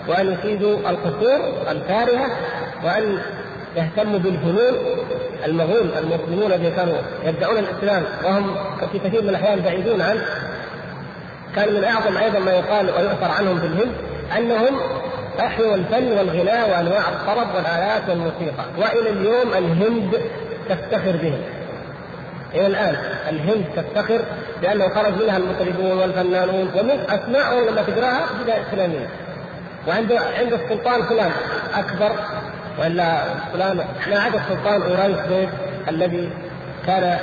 [0.08, 1.40] وأن يفيدوا القصور
[1.70, 2.26] الفارهة
[2.84, 3.18] وأن
[3.76, 4.74] يهتموا بالفنون
[5.44, 8.02] المغول المسلمون الذين كانوا يدعون الإسلام.
[8.24, 8.54] وهم
[8.92, 10.22] في كثير من الأحيان بعيدون عنه.
[11.56, 13.94] كان من أعظم أيضا ما يقال ويؤثر عنهم في الهند
[14.36, 14.80] أنهم
[15.40, 18.64] أحيوا الفن والغناء وأنواع الطرب والآلات والموسيقى.
[18.78, 20.20] وإلى اليوم الهند
[20.68, 21.40] تفتخر بهم.
[22.54, 22.96] إلى الآن
[23.28, 24.20] الهند تفتخر
[24.62, 29.08] لأنه خرج منها المطربون والفنانون ومن اسمائهم لما تقراها بداية اسلاميه
[29.88, 31.30] وعند عند السلطان فلان
[31.74, 32.12] أكبر
[32.78, 33.18] والا
[33.52, 33.76] فلان
[34.10, 34.80] ما عدا السلطان
[35.28, 35.48] بيت
[35.88, 36.30] الذي
[36.86, 37.18] كان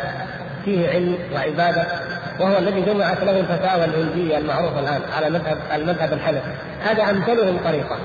[0.66, 1.86] فيه علم وعبادة
[2.40, 6.52] وهو الذي جمعت له الفتاوى الهندية المعروفة الآن على مذهب المذهب الحنفي.
[6.84, 7.98] هذا أمثلهم طريقة.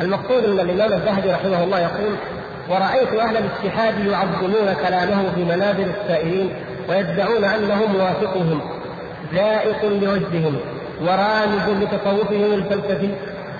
[0.00, 2.14] المقصود أن الإمام الذهبي رحمه الله يقول
[2.68, 6.50] ورأيت أهل الاجتهاد يعظمون كلامه في منابر السائلين
[6.88, 8.60] ويدعون أنه موافقهم
[9.34, 10.56] زائق لوجدهم
[11.00, 13.10] ورامز لتصوفهم الفلسفي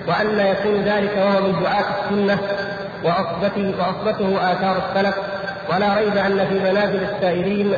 [0.07, 2.37] وأن يكون ذلك وهو من دعاة السنة
[3.03, 5.15] وعصبته وعصبته آثار السلف
[5.69, 7.73] ولا ريب أن في منازل السائلين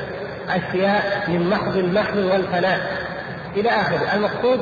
[0.50, 2.80] أشياء من محض المحو والفناء.
[3.56, 4.16] إلى آخره.
[4.16, 4.60] المقصود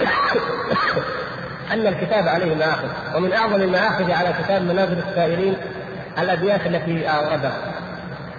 [1.72, 5.56] أن الكتاب عليه مآخذ ومن أعظم المآخذ على كتاب منازل السائلين
[6.18, 7.72] الأبيات التي أوردها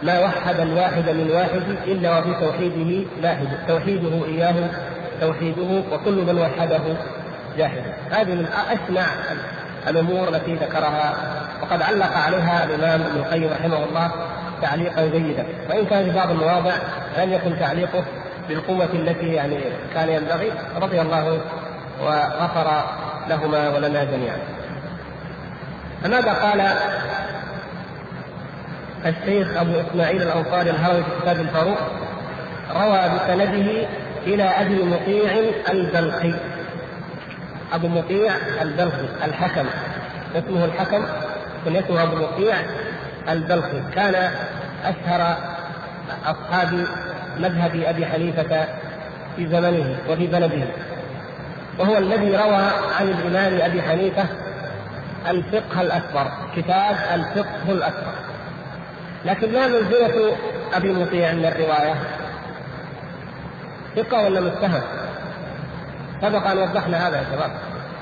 [0.03, 4.69] ما وحد الواحد من واحد إلا وفي توحيده لاحد توحيده إياه
[5.21, 6.81] توحيده وكل من وحده
[7.57, 9.05] جاحد هذه من أسمع
[9.87, 11.15] الأمور التي ذكرها
[11.67, 14.11] وقد علق عليها الإمام ابن القيم رحمه الله
[14.61, 15.45] تعليقا جيدا.
[15.69, 16.71] وإن كان في بعض المواضع
[17.17, 18.03] لم يكن تعليقه
[18.49, 19.59] بالقوة التي يعني
[19.93, 20.51] كان ينبغي
[20.81, 21.39] رضي الله
[22.01, 22.83] وغفر
[23.29, 24.37] لهما ولنا جميعا.
[26.03, 26.67] فماذا قال
[29.05, 31.77] الشيخ أبو إسماعيل الأنصاري الهروي في كتاب الفاروق؟
[32.75, 33.87] روى بسنده
[34.27, 35.31] إلى أبي مطيع
[35.69, 36.33] البلخي.
[37.73, 39.65] أبو مطيع البلخي الحكم
[40.35, 41.05] اسمه الحكم.
[41.67, 42.55] كنيته أبو مطيع
[43.29, 43.81] البلخي.
[43.95, 44.31] كان
[44.85, 45.37] أشهر
[46.25, 46.85] أصحاب
[47.39, 48.67] مذهب أبي حنيفة
[49.35, 50.67] في زمنه وفي بلده.
[51.79, 52.63] وهو الذي روى
[52.99, 54.25] عن الإمام أبي حنيفة
[55.29, 58.13] الفقه الأكبر كتاب الفقه الأكبر.
[59.25, 60.35] لكن ما منزلة
[60.73, 61.95] أبي مطيع من الرواية.
[63.95, 64.81] ثقة ولا متهم؟
[66.21, 67.51] سبق أن وضحنا هذا يا شباب.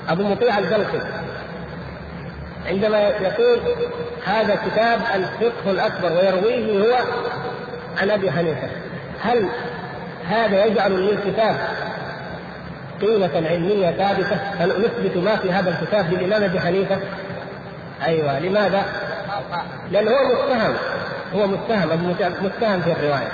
[0.08, 1.00] أبو مطيع الجلسي
[2.68, 3.60] عندما يقول
[4.24, 7.04] هذا كتاب الفقه الأكبر ويرويه هو
[8.02, 8.68] عن أبي حنيفة.
[9.22, 9.48] هل
[10.28, 11.56] هذا يجعل للكتاب
[13.00, 16.98] قيمة علمية ثابتة؟ فنثبت ما في هذا الكتاب للإمام أبي حنيفة؟
[18.06, 18.82] أيوه لماذا؟
[19.90, 20.74] لأنه هو متهم
[21.34, 23.28] هو متهم متهم في الرواية.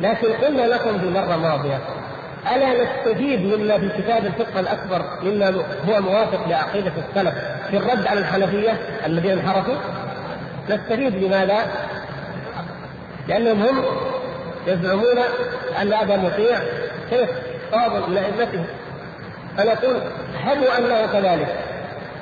[0.00, 1.78] لكن قلنا لكم في مرة ماضية
[2.54, 7.34] ألا نستفيد مما في كتاب الفقه الأكبر مما هو موافق لعقيدة السلف
[7.70, 8.72] في الرد على الحنفية
[9.06, 9.74] الذين انحرفوا؟
[10.70, 11.66] نستفيد لماذا؟
[13.28, 13.84] لأنهم هم
[14.66, 15.18] يزعمون
[15.82, 16.58] أن أبا مطيع.
[17.10, 17.28] شيخ
[17.72, 18.66] فاضل من أئمتهم.
[19.56, 20.00] فنقول
[20.44, 21.48] هبوا أنه كذلك.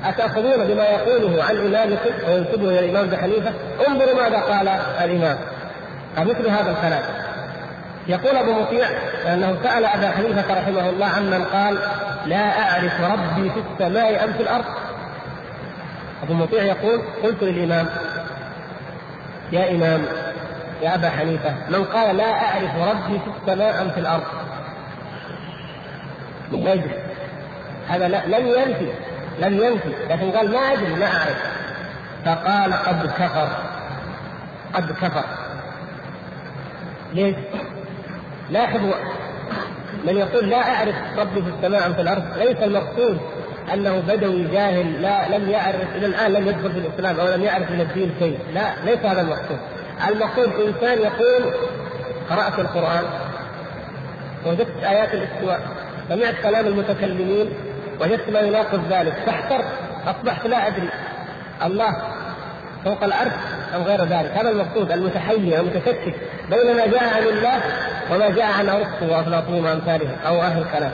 [0.05, 3.53] أتأخذون بما يقوله عن امامكم وينسبه إلى الإمام ابي حنيفه
[3.89, 4.69] انظروا ماذا قال
[5.05, 5.39] الإمام.
[6.19, 7.24] مثل هذا الكلام.
[8.09, 8.87] يقول أبو مطيع
[9.27, 11.79] انه سأل أبا حنيفة رحمه الله عمن قال
[12.27, 14.65] لا أعرف ربي في السماء أم في الأرض.
[16.23, 17.87] أبو مطيع يقول قلت للإمام
[19.53, 20.03] يا إمام
[20.83, 24.25] يا أبا حنيفة من قال لا أعرف ربي في السماء أم في الأرض؟
[26.53, 26.95] ما يدري.
[27.89, 28.93] هذا لم ينفي
[29.39, 31.55] لم ينفي لكن قال ما أدري ما أعرف.
[32.25, 33.49] فقال قد كفر
[34.75, 35.25] قد كفر.
[37.13, 37.37] ليش؟
[38.55, 38.95] لاحظوا
[40.05, 43.19] من يقول لا أعرف ربي في السماء ام في الأرض ليس المقصود
[43.73, 47.71] أنه بدوي جاهل لا لم يعرف إلى الآن لم يدخل في الإسلام أو لم يعرف
[47.71, 49.59] من الدين شيء لا ليس هذا المقصود.
[50.09, 51.55] المقصود إنسان يقول
[52.31, 53.05] قرأت القرآن
[54.47, 55.61] وجدت آيات الاستواء
[56.09, 57.49] سمعت كلام المتكلمين
[58.01, 59.65] وجدت ما يناقض ذلك فاحترت
[60.07, 60.89] أصبحت لا أدري
[61.65, 61.97] الله
[62.85, 63.33] فوق الأرض
[63.77, 64.31] ام غير ذلك.
[64.31, 66.15] هذا المقصود المتحير المتشكك
[66.51, 67.61] بين ما جاء عن الله
[68.13, 70.93] وما جاء عن ارسطو وافلاطون وامثالهم أو أهل الكلام.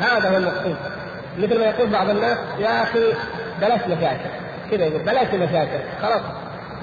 [0.00, 0.76] هذا هو المقصود.
[1.38, 3.00] مثل ما يقول بعض الناس يا أخي
[3.60, 4.30] بلاش مشاكل.
[4.70, 6.22] كذا يقول بلاش مشاكل خلاص.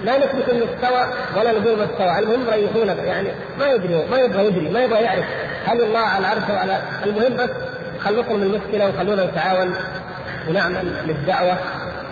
[0.04, 3.28] لا نثبت المستوى ولا نقول مستوى المهم ريحونا يعني
[3.60, 5.26] ما يدري ما يبغى يدري ما يبغى يعرف.
[5.66, 7.50] هل الله على العرش وعلى؟ المهم بس
[8.00, 9.74] خلوكم من المشكلة وخلونا نتعاون
[10.50, 11.58] ونعمل للدعوة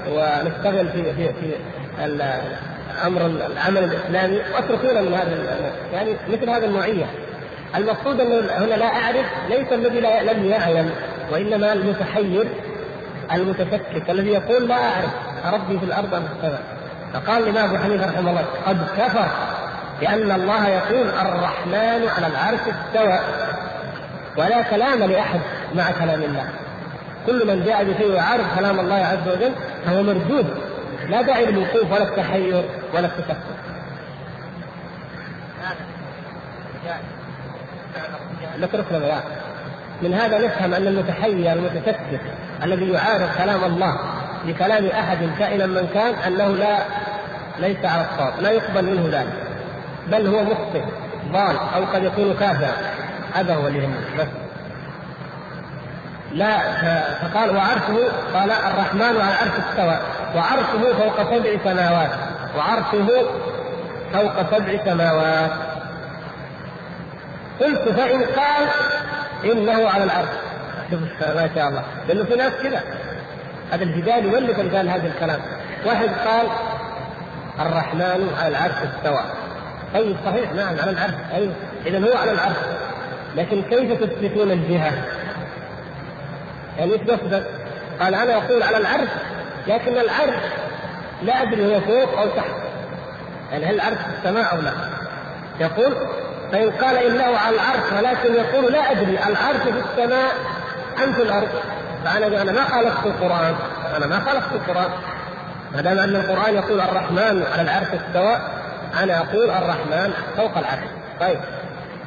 [0.09, 1.55] ونشتغل في في في
[3.05, 7.05] أمر العمل الإسلامي واتركونا من هذا يعني مثل هذه النوعيه
[7.75, 10.91] المقصود انه هنا لا أعرف ليس الذي لا لم يعلم
[11.31, 12.47] وإنما المتحير
[13.33, 15.11] المتشكك الذي يقول لا أعرف
[15.45, 16.61] ربي في الأرض أم السماء؟
[17.13, 19.27] فقال الإمام أبو حنيفة رحمه الله قد كفر
[20.01, 23.19] لأن الله يقول الرحمن على العرش استوى
[24.37, 25.39] ولا كلام لأحد
[25.75, 26.45] مع كلام الله.
[27.27, 29.51] كل من جاء بشيء يعارض كلام الله عز وجل
[29.85, 30.45] فهو مردود.
[31.09, 33.57] لا داعي للوقوف ولا التحير ولا التفكر
[38.59, 38.85] نترك
[40.01, 42.19] من هذا نفهم أن المتحير المتفكر
[42.63, 43.99] الذي يعارض كلام الله
[44.45, 46.77] لكلام أحد كائنا من كان أنه لا
[47.59, 49.33] ليس على الصواب لا يقبل منه ذلك
[50.07, 50.83] بل هو مخطئ
[51.31, 52.73] ضال أو قد يكون كافرا.
[53.33, 54.27] هذا هو اللي بس.
[56.31, 56.59] لا
[57.21, 57.97] فقال وعرشه
[58.33, 59.99] قال الرحمن على العرش استوى.
[60.35, 62.11] وعرشه فوق سبع سماوات.
[62.57, 63.05] وعرشه
[64.13, 65.51] فوق سبع سماوات.
[67.59, 68.67] قلت فإن قال
[69.45, 70.29] إنه على العرش.
[70.91, 71.01] شوف
[71.35, 71.83] ما شاء الله.
[72.07, 72.81] لأنه في ناس كذا.
[73.71, 75.39] هذا الجدال يولف قال هذا الكلام.
[75.85, 76.47] واحد قال
[77.59, 79.23] الرحمن على العرش استوى.
[79.93, 81.13] طيب صحيح نعم على العرش.
[81.33, 81.53] أيوه
[81.85, 82.57] اذا هو على العرش.
[83.35, 84.93] لكن كيف تثبتون الجهة؟
[86.77, 87.43] يعني إيش قصدك؟
[88.01, 89.09] قال أنا أقول على العرش
[89.67, 90.43] لكن العرش
[91.23, 92.51] لا أدري هو فوق أو تحت.
[93.51, 94.71] يعني هل العرش في السماء أو لا؟
[95.59, 95.93] يقول
[96.51, 100.31] فإن قال إنه على العرش ولكن يقول لا أدري العرش في السماء
[101.03, 101.47] أم في الأرض؟
[102.05, 103.55] فأنا أنا ما خالفت القرآن
[103.97, 104.89] أنا ما خالفت القرآن.
[105.75, 108.37] ما دام أن القرآن يقول الرحمن على العرش استوى
[109.03, 110.89] أنا أقول الرحمن فوق العرش.
[111.19, 111.39] طيب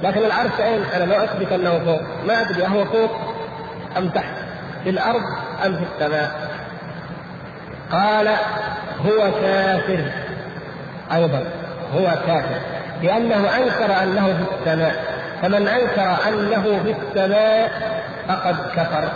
[0.03, 2.01] لكن العرش أين؟ أنا ما أثبت أنه فوق.
[2.27, 3.11] ما أدري أهو فوق
[3.97, 4.35] أم تحت
[4.85, 5.23] في الأرض
[5.67, 6.50] أم في السماء؟
[7.93, 8.29] قال
[9.07, 10.01] هو كافر.
[11.13, 11.45] أيضا
[11.95, 12.61] هو كافر.
[13.03, 15.05] لأنه أنكر أنه في السماء.
[15.43, 17.71] فمن أنكر أنه في السماء
[18.29, 19.09] فقد كفر.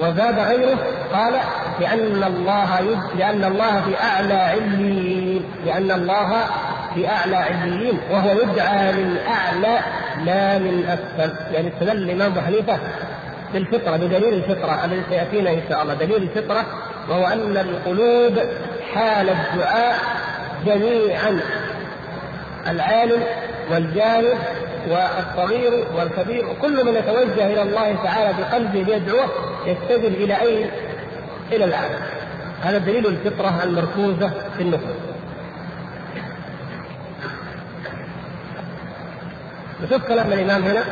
[0.00, 0.78] وزاد غيره
[1.12, 1.32] قال
[1.80, 3.18] لأن الله يد...
[3.18, 5.44] لأن الله في أعلى عليين.
[5.66, 6.44] لأن الله
[6.94, 8.00] في أعلى عليين.
[8.10, 9.78] وهو يدعى من أعلى
[10.24, 11.54] لا من أسفل.
[11.54, 12.78] يعني استدل الإمام أبو حنيفة
[13.52, 15.94] بالفطرة بدليل الفطرة الذي سيأتينا إن شاء الله.
[15.94, 16.64] دليل الفطرة
[17.08, 18.38] وهو أن القلوب
[18.94, 19.98] حال الدعاء
[20.66, 21.40] جميعا
[22.68, 23.22] العالم
[23.70, 24.34] والجاهل
[24.88, 29.28] والصغير والكبير وكل من يتوجه إلى الله تعالى بقلبه ليدعوه
[29.66, 30.70] يستدل إلى أين؟
[31.52, 32.00] إلى العالم.
[32.62, 34.96] هذا دليل الفطرة المركوزة في النفوس.
[39.84, 40.84] نشوف كلام الإمام هنا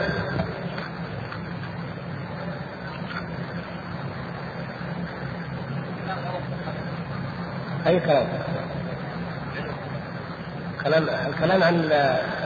[7.86, 8.26] أي كلام؟
[10.84, 11.74] كلام الكلام عن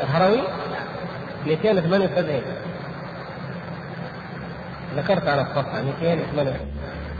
[0.02, 0.42] الهروي؟
[1.46, 2.42] 278
[4.96, 6.56] ذكرت على الصفحة 278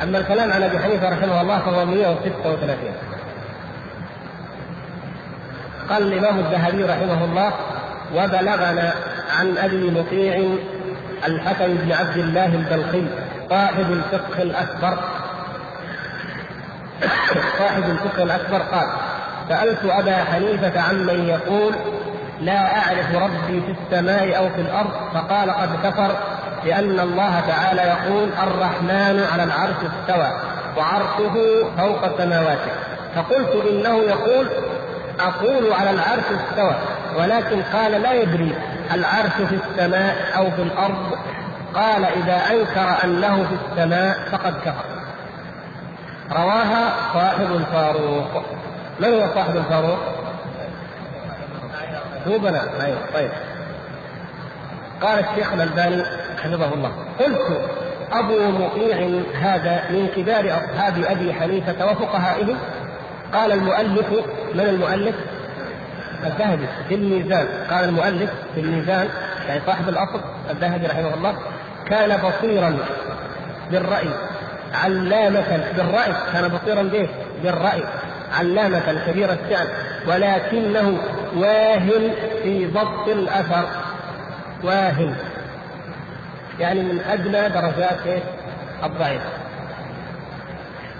[0.02, 2.76] أما الكلام عن أبي حنيفة رحمه الله فهو 136
[5.88, 7.52] قال الإمام الذهبي رحمه الله
[8.14, 8.94] وبلغنا
[9.38, 10.42] عن أبي مطيع
[11.26, 13.06] الحكم بن عبد الله البلخي
[13.50, 14.98] صاحب الفقه الأكبر
[17.58, 18.88] صاحب الفقه الأكبر قال
[19.48, 21.74] سألت أبا حنيفة عمن يقول
[22.40, 24.90] لا أعرف ربي في السماء أو في الأرض.
[25.14, 26.16] فقال قد كفر
[26.64, 30.32] لأن الله تعالى يقول الرحمن على العرش استوى
[30.76, 31.34] وعرشه
[31.78, 32.70] فوق سماواته
[33.14, 34.48] فقلت إنه يقول
[35.20, 36.74] أقول على العرش استوى
[37.16, 38.54] ولكن قال لا يدري
[38.94, 41.18] العرش في السماء أو في الأرض.
[41.74, 44.97] قال إذا أنكر أنه في السماء فقد كفر.
[46.32, 48.42] رواها صاحب الفاروق.
[49.00, 49.98] من هو صاحب الفاروق؟
[52.24, 53.30] توبنا أيوه طيب.
[55.02, 56.02] قال الشيخ الألباني
[56.42, 56.92] حفظه الله.
[57.20, 57.60] قلت
[58.12, 62.54] أبو مطيع هذا من كبار أصحاب أبي حنيفة وفقهائه
[63.32, 64.06] قال المؤلف
[64.54, 65.14] من المؤلف؟
[66.26, 67.48] الذهبي في الميزان.
[67.70, 69.08] قال المؤلف في الميزان
[69.48, 71.34] يعني صاحب الأصل الذهبي رحمه الله
[71.88, 72.78] كان بصيرا
[73.70, 74.08] بالرأي
[74.74, 77.08] علامة بالرأي كان بصيرا به
[77.42, 77.82] بالرأي.
[78.38, 79.66] علامة كبير الشأن.
[80.06, 80.98] ولكنه
[81.36, 82.10] واهن
[82.42, 83.64] في ضبط الأثر.
[84.64, 85.14] واهن.
[86.60, 88.22] يعني من أدنى درجات
[88.84, 89.22] الضعيف.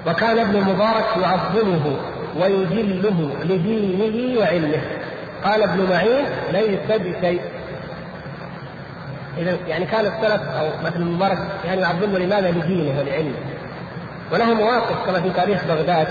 [0.06, 1.96] وكان ابن المبارك يعظمه
[2.40, 4.80] ويجله لدينه وعلمه.
[5.44, 7.40] قال ابن معين ليس بشيء.
[9.38, 13.57] اذا يعني كان السلف أو مثل المبارك يعني يعظمه لماذا؟ لدينه ولعلمه.
[14.32, 16.08] وله مواقف كما في تاريخ بغداد.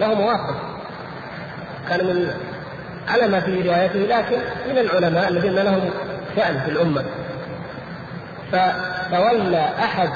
[0.00, 0.56] له مواقف.
[1.88, 2.34] كان من
[3.08, 4.36] على ما في روايته لكن
[4.70, 5.90] من العلماء الذين لهم
[6.36, 7.04] شأن في الأمة.
[8.52, 10.10] فتولى أحد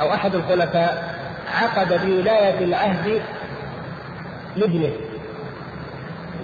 [0.00, 1.16] أو أحد الخلفاء
[1.62, 3.20] عقد بولاية العهد
[4.56, 4.92] لابنه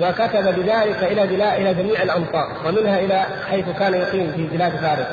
[0.01, 1.25] وكتب بذلك إلى
[1.57, 5.07] إلى جميع الأمصار ومنها إلى حيث كان يقيم في بلاد فارس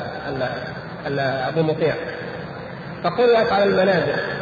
[1.48, 1.94] أبو مطيع.
[3.04, 4.39] فقرأت على المنازل.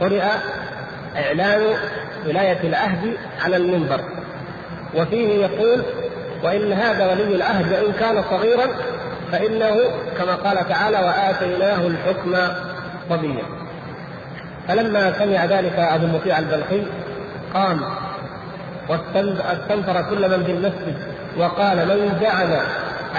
[0.00, 0.22] قرئ
[1.16, 1.60] إعلان
[2.26, 4.00] ولاية العهد على المنبر.
[4.94, 5.82] وفيه يقول
[6.44, 8.66] وإن هذا ولي العهد وإن كان صغيرا
[9.32, 9.76] فإنه
[10.18, 12.36] كما قال تعالى وآتيناه الحكم
[13.10, 13.44] صبيا
[14.68, 16.82] فلما سمع ذلك أبو مطيع البلخي
[17.54, 17.80] قام
[18.88, 20.96] واستنفر كل من في المسجد
[21.38, 22.52] وقال من زعم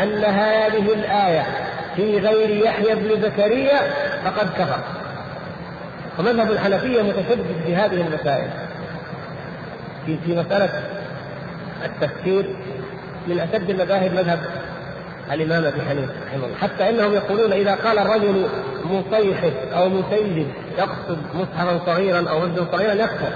[0.04, 1.44] أن هذه الآية
[1.96, 3.80] في غير يحيى بن زكريا
[4.26, 4.80] فقد كفر.
[6.20, 8.50] ومذهب الحنفية متشدد في هذه المسائل.
[10.06, 10.70] في في مسألة
[11.86, 12.56] التفسير
[13.28, 14.40] من اشد المذاهب مذهب
[15.32, 16.58] الإمام أبي حنيفة رحمه الله.
[16.62, 18.48] حتى إنهم يقولون إذا قال الرجل
[18.86, 20.48] مصيحف أو مسيد
[20.78, 23.30] يقصد مصحفا صغيرا أو وزنا صغيرا يكفر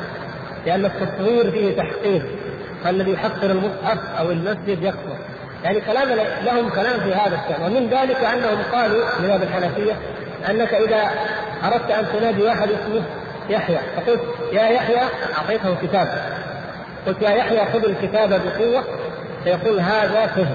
[0.65, 2.25] لأن التصوير فيه تحقير
[2.83, 5.17] فالذي يحقر المصحف أو المسجد يكفر.
[5.63, 6.09] يعني كلام
[6.45, 7.61] لهم كلام في هذا الشأن.
[7.65, 9.93] ومن ذلك أنهم قالوا من الحنفية
[10.49, 11.09] أنك إذا
[11.63, 13.03] اردت أن تنادي واحد اسمه
[13.49, 13.79] يحيى.
[13.95, 14.21] فقلت
[14.53, 15.01] يا يحيى
[15.37, 16.07] أعطيته كتاب
[17.07, 18.83] قلت يا يحيى خذ الكتاب بقوة.
[19.43, 20.47] فيقول هذا كفر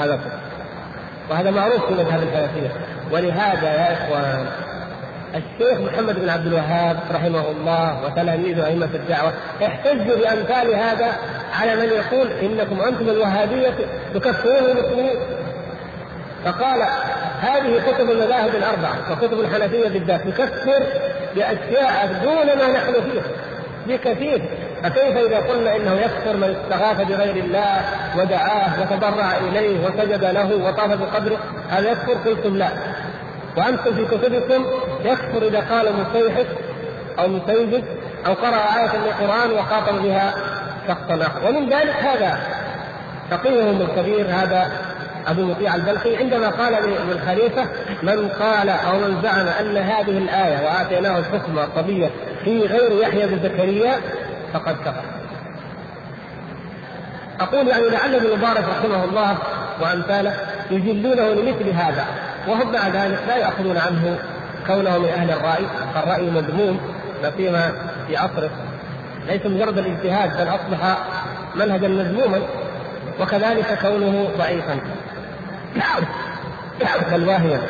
[0.00, 0.38] هذا كفر
[1.30, 2.70] وهذا معروف في مذهب الحنفية.
[3.12, 4.46] ولهذا يا إخوان
[5.34, 9.32] الشيخ محمد بن عبد الوهاب رحمه الله وتلاميذه أئمة الدعوة
[9.66, 11.12] احتجوا بأمثال هذا
[11.60, 13.74] على من يقول إنكم أنتم الوهابية
[14.14, 15.16] تكفرون المسلمين.
[16.44, 16.82] فقال
[17.44, 20.82] هذه كتب المذاهب الأربعة وكتب الحنفية بالذات تكفر
[21.34, 23.20] بأشياء دون ما نحن فيه.
[23.86, 24.42] بكثير.
[24.82, 27.80] فكيف إذا قلنا إنه يكفر من استغاث بغير الله
[28.18, 31.38] ودعاه وتضرع إليه وسجد له وطاف بقدره
[31.70, 32.68] هذا يكفر؟ قلتم لا.
[33.56, 34.64] وأنتم في كتبكم
[35.04, 36.46] يكفر إذا قال مصيحف
[37.18, 37.84] أو مسيجد
[38.26, 40.34] أو قرأ آية من القرآن وخاطب بها
[40.88, 41.48] شخصا آخر.
[41.48, 42.38] ومن ذلك هذا
[43.30, 44.70] فقيههم الكبير هذا
[45.26, 46.72] أبو مطيع البلخي عندما قال
[47.08, 47.66] للخليفة
[48.02, 52.10] من قال أو من زعم أن هذه الآية وآتيناه الحكم الطبية
[52.44, 53.94] في غير يحيى بن زكريا
[54.52, 55.04] فقد كفر.
[57.40, 59.38] أقول يعني لعل ابن مبارك رحمه الله
[59.80, 60.34] وأمثاله
[60.70, 62.04] يجلونه لمثل هذا
[62.48, 64.18] وهم مع ذلك لا يأخذون عنه
[64.66, 66.80] كونه من أهل الرأي فالرأي مذموم
[67.22, 67.72] لا سيما
[68.08, 68.50] في عصره
[69.26, 70.98] ليس مجرد الاجتهاد بل أصبح
[71.54, 72.38] منهجا مذموما
[73.20, 74.78] وكذلك كونه ضعيفا
[77.12, 77.60] بل واهيا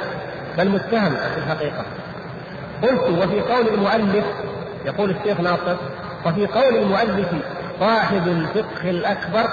[0.59, 1.85] بل متهم في الحقيقة.
[2.83, 4.25] قلت وفي قول المؤلف
[4.85, 5.77] يقول الشيخ ناصر
[6.27, 7.29] وفي قول المؤلف
[7.81, 9.51] صاحب الفقه الأكبر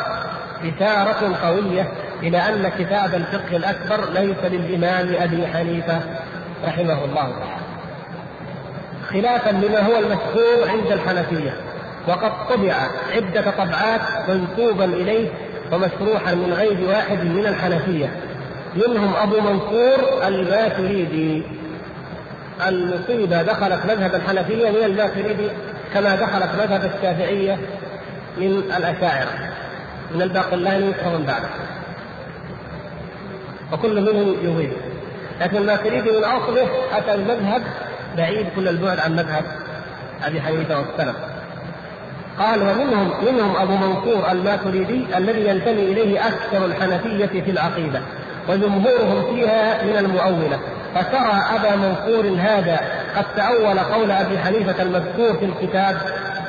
[0.63, 1.87] إشارة قوية
[2.23, 5.99] إلى أن كتاب الفقه الأكبر ليس للإمام أبي حنيفة
[6.65, 7.61] رحمه الله تعالى.
[9.09, 11.53] خلافا لما هو المشهور عند الحنفية
[12.07, 12.73] وقد طبع
[13.15, 15.29] عدة طبعات منسوبا إليه
[15.71, 18.09] ومشروحا من غير واحد من الحنفية.
[18.75, 21.43] منهم أبو منصور الماتريدي
[22.67, 25.49] المصيبة دخلت مذهب الحنفية من الماتريدي
[25.93, 27.57] كما دخلت مذهب الشافعية
[28.37, 29.29] من الأشاعرة.
[30.15, 31.49] من الباقلاني ومن بعده.
[33.73, 34.71] وكل منهم يضيف
[35.41, 37.61] لكن الماتريدي من أصله أتى المذهب
[38.17, 39.43] بعيد كل البعد عن مذهب
[40.23, 41.15] أبي حنيفة والسلف.
[42.39, 48.01] قال ومنهم منهم أبو منصور الماتريدي الذي ينتمي إليه أكثر الحنفية في العقيدة.
[48.49, 50.59] وجمهورهم فيها من المؤولة.
[50.95, 52.79] فترى أبا منصور هذا
[53.17, 55.97] قد تأول قول أبي حنيفة المذكور في الكتاب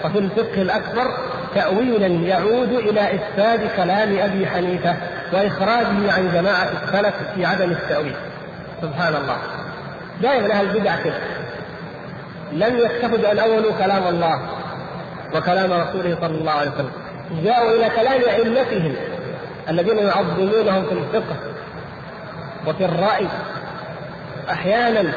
[0.05, 1.11] وفي الفقه الأكبر
[1.55, 4.97] تاويلا يعود إلى إفساد كلام أبي حنيفة
[5.33, 8.15] وإخراجه عن جماعة السلف في عدم التأويل.
[8.83, 9.37] سبحان الله.
[10.23, 11.19] دائما أهل البدع كده.
[12.53, 14.41] لم يكتفوا بان اولوا كلام الله
[15.35, 16.91] وكلام رسوله صلى الله عليه وسلم.
[17.45, 18.95] جاءوا إلى كلام أئمتهم
[19.69, 21.37] الذين يعظمونهم في الفقه
[22.67, 23.27] وفي الرأي
[24.51, 25.13] أحيانا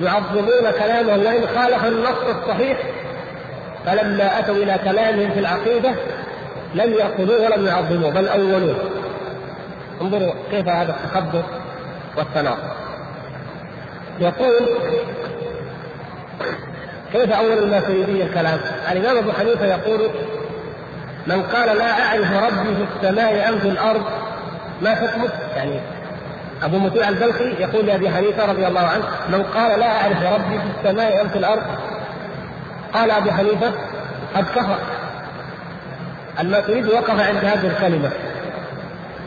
[0.00, 2.78] يعظمون كلامهم وان خالف النص الصحيح
[3.86, 5.90] فلما أتوا إلى كلامهم في العقيدة
[6.74, 8.76] لم يأخذوه ولم يعظموه بل أولوه
[10.00, 11.44] انظروا كيف هذا التخبط
[12.16, 12.84] والتناقض
[14.20, 14.68] يقول
[17.12, 18.60] كيف أول الماتريدي الكلام؟
[18.92, 20.10] الإمام أبو حنيفة يقول
[21.26, 24.02] من قال لا أعرف ربي في السماء أم في الأرض
[24.82, 25.80] ما حكمه؟ يعني
[26.62, 30.88] أبو مطيع البلخي يقول لأبي حنيفة رضي الله عنه من قال لا أعرف ربي في
[30.88, 31.62] السماء ام في الأرض.
[32.94, 33.72] قال ابو حنيفة
[34.34, 34.78] قد كفر
[36.40, 38.10] الماتريدي وقف عند هذه الكلمة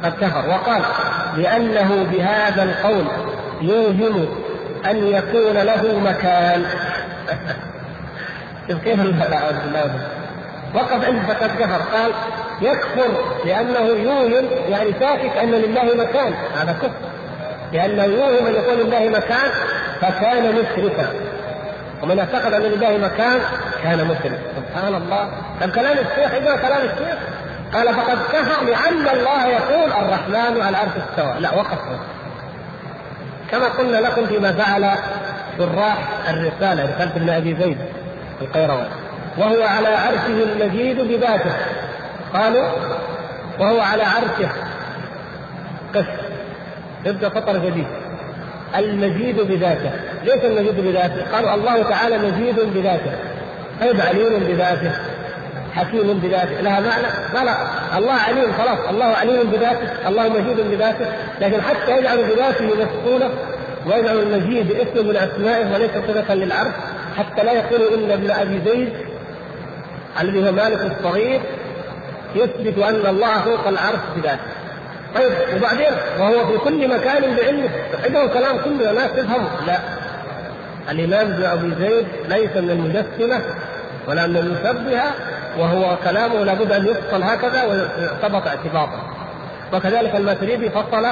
[0.03, 0.82] قد كفر وقال
[1.38, 3.05] لأنه بهذا القول
[3.61, 4.28] يوهم
[4.86, 6.65] أن يكون له مكان.
[8.84, 8.99] كيف
[10.75, 12.11] وقف عند فقد كفر قال
[12.61, 13.07] يكفر
[13.45, 16.34] لأنه يوهم يعني شاكك أن لله مكان.
[16.55, 17.16] هذا كفر.
[17.74, 19.51] لأنه يوهم ان يكون لله مكان
[20.01, 21.09] فكان مشركا
[22.03, 23.39] ومن اعتقد أن لله مكان
[23.84, 25.30] كان مشرك سبحان الله.
[25.61, 27.18] طب كلام الشيخ اذا كلام الشيخ.
[27.74, 31.39] قال فقد كفر لأن الله يقول الرحمن على العرش استوى.
[31.39, 31.80] لا وقف.
[33.51, 34.91] كما قلنا لكم فيما فعل
[35.57, 35.97] شراح
[36.30, 37.78] الرسالة رسالة ابن أبي زيد
[38.41, 38.88] القيروان.
[39.38, 41.51] وهو على عرشه المجيد بذاته.
[42.34, 42.70] قالوا
[43.59, 44.49] وهو على عرشه.
[45.95, 46.26] قس.
[47.08, 47.88] يبقى فطر جديد
[48.76, 49.91] المجيد بذاته.
[50.24, 51.32] ليس المجيد بذاته.
[51.36, 53.12] قالوا الله تعالى مجيد بذاته.
[53.82, 54.91] طيب عليم بذاته.
[55.76, 56.62] حكيم بذاته.
[56.62, 57.58] لها معنى؟ لا لا.
[57.97, 58.80] الله عليم خلاص.
[58.89, 60.08] الله عليم بذاته.
[60.08, 61.05] الله مجيد بذاته.
[61.41, 63.30] لكن حتى يجعل بذاته مسؤولة
[63.86, 66.74] ويجعل المجيد اسم من أسمائه وليس صفه للعرش.
[67.18, 68.93] حتى لا يقول إن ابن أبي زيد
[70.22, 71.41] الذي هو مالك الصغير
[72.36, 74.41] يثبت أن الله فوق العرش بذاته.
[75.16, 77.70] طيب وبعدين؟ وهو في كل مكان بعلمه
[78.05, 79.80] عنده كلام كل الناس تفهمه لا.
[80.91, 83.41] الإمام ابن أبي زيد ليس من المجسمه
[84.08, 85.12] ولا من المشبهة
[85.58, 89.01] وهو كلامه لابد أن يفصل هكذا ويعتبط اعتباطا.
[89.74, 91.08] وكذلك الماتريدي فصل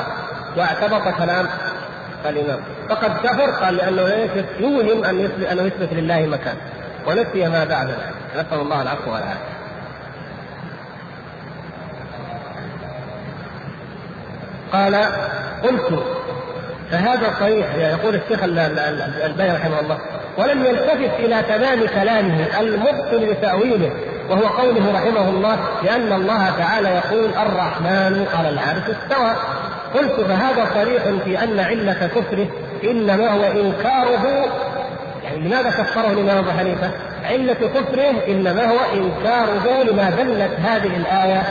[0.57, 1.47] واعتبط كلام
[2.25, 2.59] الإمام.
[2.89, 4.29] فقد كفر قال لأنه
[4.59, 6.55] يوهم أن يثبت يثبت لله مكان.
[7.07, 8.13] ونسي ما بعد ذلك.
[8.35, 9.54] نسأل الله العفو والعافية.
[14.73, 14.95] قال
[15.63, 16.03] قلت
[16.91, 19.97] فهذا صحيح يقول الشيخ الباني رحمه الله
[20.37, 23.91] ولم يلتفت إلى تمام كلامه المبطل لتأويله
[24.29, 29.33] وهو قوله رحمه الله لأن الله تعالى يقول الرحمن على العرش استوى
[29.93, 32.47] قلت فهذا صريح في أن علة كفره
[32.83, 34.45] إنما هو إنكاره
[35.23, 36.91] يعني لماذا كفره الامام ابو حنيفة؟
[37.23, 41.43] علة كفره إنما هو إنكاره لما دلت هذه الآية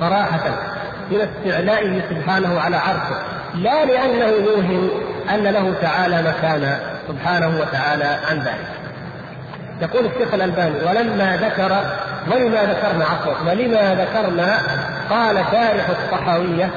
[0.00, 0.75] صراحة
[1.10, 3.16] من استعلائه سبحانه على عرشه
[3.54, 4.90] لا لأنه يوهم
[5.34, 8.68] أن له تعالى مكانا سبحانه وتعالى عن ذلك.
[9.82, 11.80] يقول الشيخ الألباني ولما ذكر
[12.30, 14.58] ولما ذكرنا عفوا ولما ذكرنا
[15.10, 16.70] قال شارح الطحاوية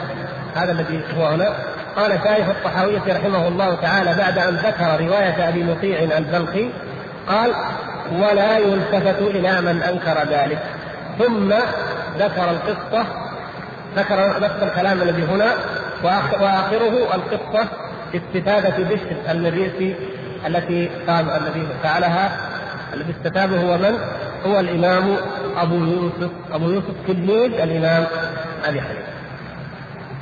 [0.55, 1.53] هذا الذي هو هنا
[1.95, 6.69] قال شارح الطحاوية رحمه الله تعالى بعد أن ذكر رواية أبي مطيع البلخي
[7.27, 7.53] قال
[8.11, 10.59] ولا يلتفت إلى من أنكر ذلك.
[11.19, 11.53] ثم
[12.19, 13.05] ذكر القصة
[13.95, 15.53] ذكر نفس الكلام الذي هنا
[16.03, 17.67] وآخره القصة
[18.15, 19.95] استفادة بشر المريسي
[20.47, 22.31] التي الذي فعلها.
[22.93, 23.97] الذي استتابه هو من؟
[24.45, 25.15] هو الإمام
[25.57, 28.05] أبو يوسف أبو يوسف تلميذ الإمام
[28.65, 29.09] أبي حنيفة.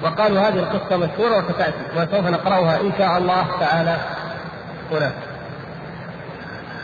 [0.03, 3.95] وقالوا هذه القصة مشهورة وستأتي وسوف نقرأها إن شاء الله تعالى
[4.91, 5.11] هنا.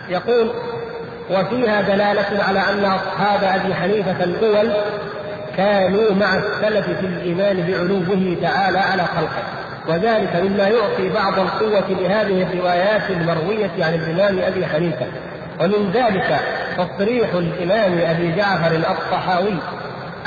[0.10, 0.52] يقول
[1.30, 4.74] وفيها دلالة على أن أصحاب أبي حنيفة الأول
[5.58, 9.44] كانوا مع السلف في الإيمان بعلوه تعالى على خلقه.
[9.88, 15.06] وذلك مما يعطي بعض القوة لهذه الروايات المروية عن الإمام أبي حنيفة.
[15.60, 16.40] ومن ذلك
[16.78, 19.58] تصريح الإمام أبي جعفر الطحاوي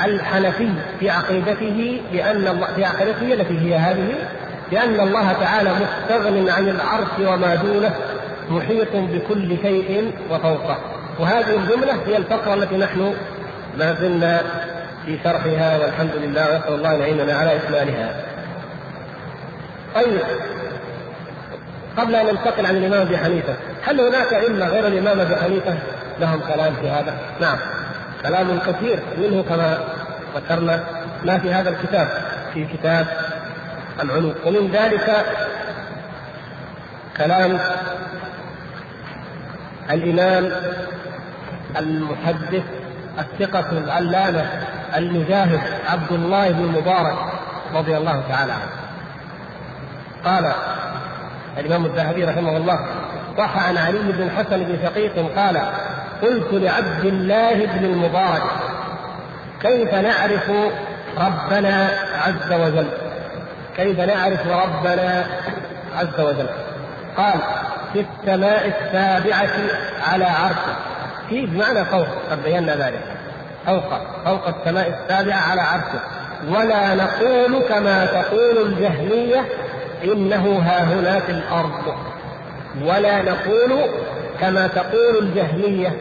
[0.04, 0.68] الحنفي
[1.00, 4.14] في عقيدته بأن الله في عقيدته التي هي هذه
[4.70, 7.94] بأن الله تعالى مستغن عن العرش وما دونه
[8.50, 10.78] محيط بكل شيء وفوقه.
[11.18, 13.14] وهذه الجملة هي الفقرة التي نحن
[13.78, 14.40] ما زلنا
[15.06, 18.24] في شرحها والحمد لله ونسأل الله أن يعيننا على إكمالها.
[19.94, 20.20] طيب.
[21.96, 25.74] قبل أن ننتقل عن الإمام أبي حنيفة، هل هناك ائمه غير الإمام أبي حنيفة؟
[26.20, 27.58] لهم كلام في هذا؟ نعم.
[28.22, 29.78] كلام كثير منه كما
[30.36, 30.84] ذكرنا
[31.24, 32.08] ما في هذا الكتاب.
[32.54, 33.06] في كتاب
[34.02, 35.26] العلوم ومن ذلك
[37.16, 37.58] كلام
[39.90, 40.52] الإمام
[41.76, 42.62] المحدث
[43.18, 44.46] الثقة العلامة
[44.96, 47.16] المجاهد عبد الله بن المبارك
[47.74, 48.70] رضي الله تعالى عنه.
[50.24, 50.52] قال
[51.58, 52.86] الإمام الذهبي رحمه الله
[53.38, 55.60] صح عن علي بن الحسن بن شقيق قال
[56.22, 58.42] قلت لعبد الله بن المبارك
[59.62, 60.50] كيف نعرف
[61.18, 61.90] ربنا
[62.26, 62.88] عز وجل؟
[63.76, 65.24] كيف نعرف ربنا
[65.96, 66.48] عز وجل؟
[67.16, 67.40] قال
[67.92, 69.50] في السماء السابعة
[70.12, 70.76] على عرشه.
[71.28, 73.15] في بمعنى فوق قد بينا ذلك.
[73.66, 76.00] فوق فوق السماء السابعة على عرشه.
[76.48, 79.48] ولا نقول كما تقول الجهمية
[80.04, 81.96] إنه ها هنا في الأرض.
[82.82, 83.90] ولا نقول
[84.40, 86.00] كما تقول الجهمية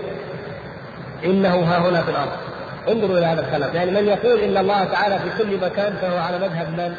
[1.25, 2.37] إنه ها هنا في الأرض.
[2.87, 3.75] انظروا إلى هذا الكلام.
[3.75, 6.95] يعني من يقول إن الله تعالى في كل مكان فهو على مذهب من؟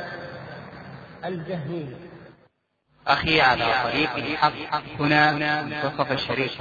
[1.25, 1.97] الجهمية.
[3.07, 4.53] أخي على طريق الحق
[5.01, 6.53] هنا منتصف الشريف.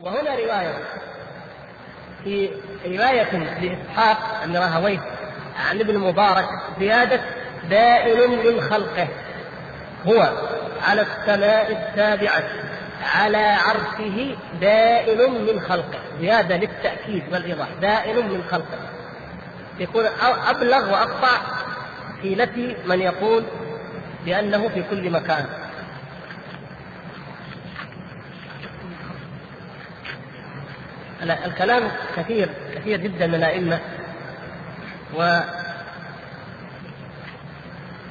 [0.00, 0.78] وهنا رواية.
[2.24, 2.50] في
[2.86, 4.98] رواية لإسحاق بن راهويه
[5.70, 6.48] عن ابن مبارك
[6.78, 7.20] زيادة
[7.70, 9.08] دائم من خلقه
[10.06, 10.32] هو
[10.88, 12.44] على السماء السابعة
[13.14, 18.78] على عرشه دائم من خلقه زيادة للتأكيد والإيضاح دائم من خلقه
[19.78, 20.04] يكون
[20.48, 21.38] أبلغ وأقطع
[22.22, 22.34] في
[22.86, 23.44] من يقول
[24.24, 25.46] بأنه في كل مكان.
[31.22, 31.82] الكلام
[32.16, 33.78] كثير كثير جدا من الأئمة.
[35.16, 35.40] و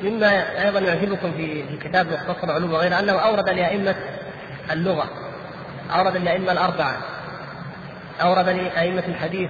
[0.04, 3.96] مما أيضا يعجبكم في كتاب مختصر العلوم وغيره أنه أورد لأئمة
[4.72, 5.10] اللغة
[5.92, 6.98] أورد لأئمة الأربعة
[8.22, 9.50] أورد لأئمة الحديث.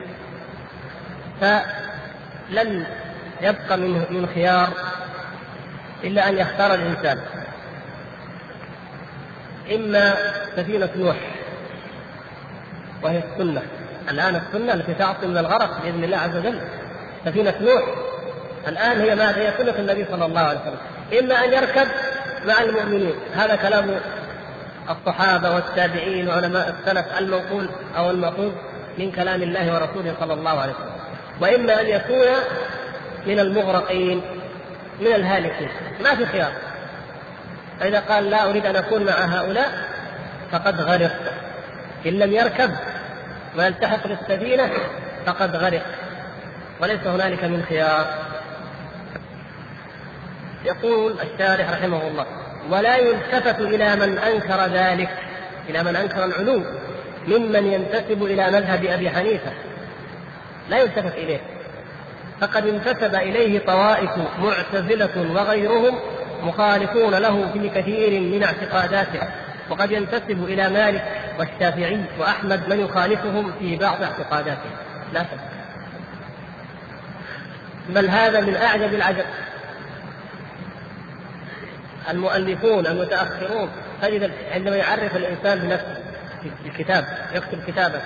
[1.42, 2.86] فلن
[3.42, 4.70] يبقى من من خيار
[6.04, 7.22] إلا أن يختار الإنسان.
[9.76, 10.16] إما
[10.56, 11.16] سفينة نوح.
[13.04, 13.62] وهي السنة.
[14.10, 16.62] الآن السنة التي تعصم من الغرق بإذن الله عز وجل.
[17.26, 17.84] سفينة نوح.
[18.68, 20.80] الآن هي ماذا؟ هي سنة النبي صلى الله عليه وسلم.
[21.20, 21.88] إما أن يركب
[22.46, 23.16] مع المؤمنين.
[23.36, 24.00] هذا كلام
[24.90, 28.52] الصحابة والتابعين وعلماء السلف المنقول أو المأخوذ
[28.98, 31.00] من كلام الله ورسوله صلى الله عليه وسلم.
[31.42, 32.28] وإما أن يكون
[33.28, 34.22] من المغرقين
[35.00, 35.70] من الهالكين.
[36.04, 36.52] ما في خيار.
[37.80, 39.72] فإذا قال لا أريد أن أكون مع هؤلاء
[40.52, 41.12] فقد غرق.
[42.06, 42.72] إن لم يركب
[43.58, 44.70] ويلتحق بالسفينة
[45.26, 45.86] فقد غرق.
[46.82, 48.06] وليس هنالك من خيار.
[50.66, 52.26] يقول الشارح رحمه الله
[52.70, 55.10] ولا يلتفت إلى من أنكر ذلك
[55.70, 56.64] إلى من أنكر العلو
[57.28, 59.52] ممن ينتسب إلى مذهب أبي حنيفة.
[60.70, 61.40] لا يلتفت إليه.
[62.42, 66.00] فقد انتسب إليه طوائف معتزلة وغيرهم
[66.44, 69.20] مخالفون له في كثير من اعتقاداته.
[69.70, 71.04] وقد ينتسب إلى مالك
[71.40, 74.70] والشافعي وأحمد من يخالفهم في بعض اعتقاداته
[75.14, 75.40] لا شك.
[77.90, 79.26] بل هذا من أعجب العجب.
[82.10, 83.70] المؤلفون المتأخرون
[84.02, 85.98] تجد عندما يعرف الإنسان بنفسه
[86.42, 87.06] في الكتاب
[87.36, 88.02] يكتب كتابه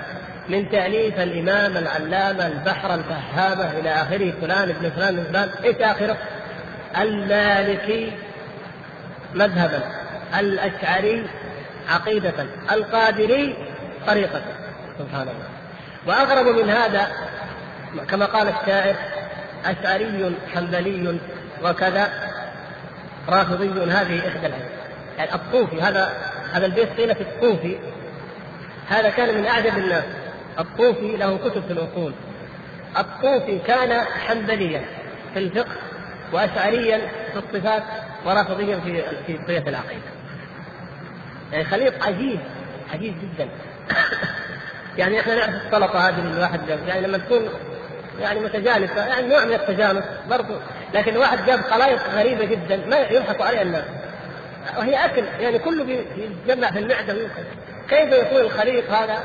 [0.49, 6.17] من تأليف الإمام العلامة البحر الفهامه إلى آخره فلان ابن فلان ابن فلان إيش آخره؟
[6.97, 8.11] المالكي
[9.33, 9.83] مذهبا.
[10.39, 11.25] الأشعري
[11.89, 13.55] عقيدة القادري
[14.07, 14.41] طريقة.
[14.99, 15.49] سبحان الله.
[16.07, 17.07] واغرب من هذا
[18.09, 18.95] كما قال الشاعر
[19.65, 21.19] أشعري حنبلي
[21.63, 22.09] وكذا
[23.29, 24.71] رافضي هذه إحدى الايات
[25.17, 26.09] يعني الطوفي هذا
[26.53, 27.77] هذا البيت قيل في الطوفي.
[28.89, 30.03] هذا كان من أعجب الناس.
[30.59, 32.13] الطوفي له كتب في الأصول.
[32.97, 34.81] الطوفي كان حنبليا
[35.33, 35.75] في الفقه
[36.33, 36.97] واشعريا
[37.33, 37.83] في الصفات
[38.25, 40.12] ورافضيا في في قضيه العقيدة.
[41.53, 42.39] يعني خليط عجيب
[42.93, 43.49] عجيب جدا.
[44.97, 47.49] يعني إحنا نعرف السلطه هذه الواحد يعني لما تكون
[48.19, 50.53] يعني متجانسة يعني نوع من التجانس برضو
[50.93, 53.85] لكن واحد جاب خلائط غريبة جدا ما يضحك عليها الناس
[54.77, 57.43] وهي أكل يعني كله بيتجمع في المعدة ويؤكل
[57.89, 59.23] كيف يكون الخليط هذا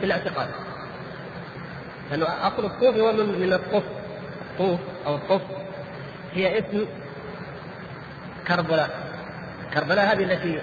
[0.00, 0.48] في الاعتقاد؟
[2.10, 3.82] لأنه أصل الصوف هو من من الطف
[4.58, 5.42] طوف أو الطف
[6.32, 6.86] هي اسم
[8.48, 8.90] كربلاء.
[9.74, 10.60] كربلاء هذه التي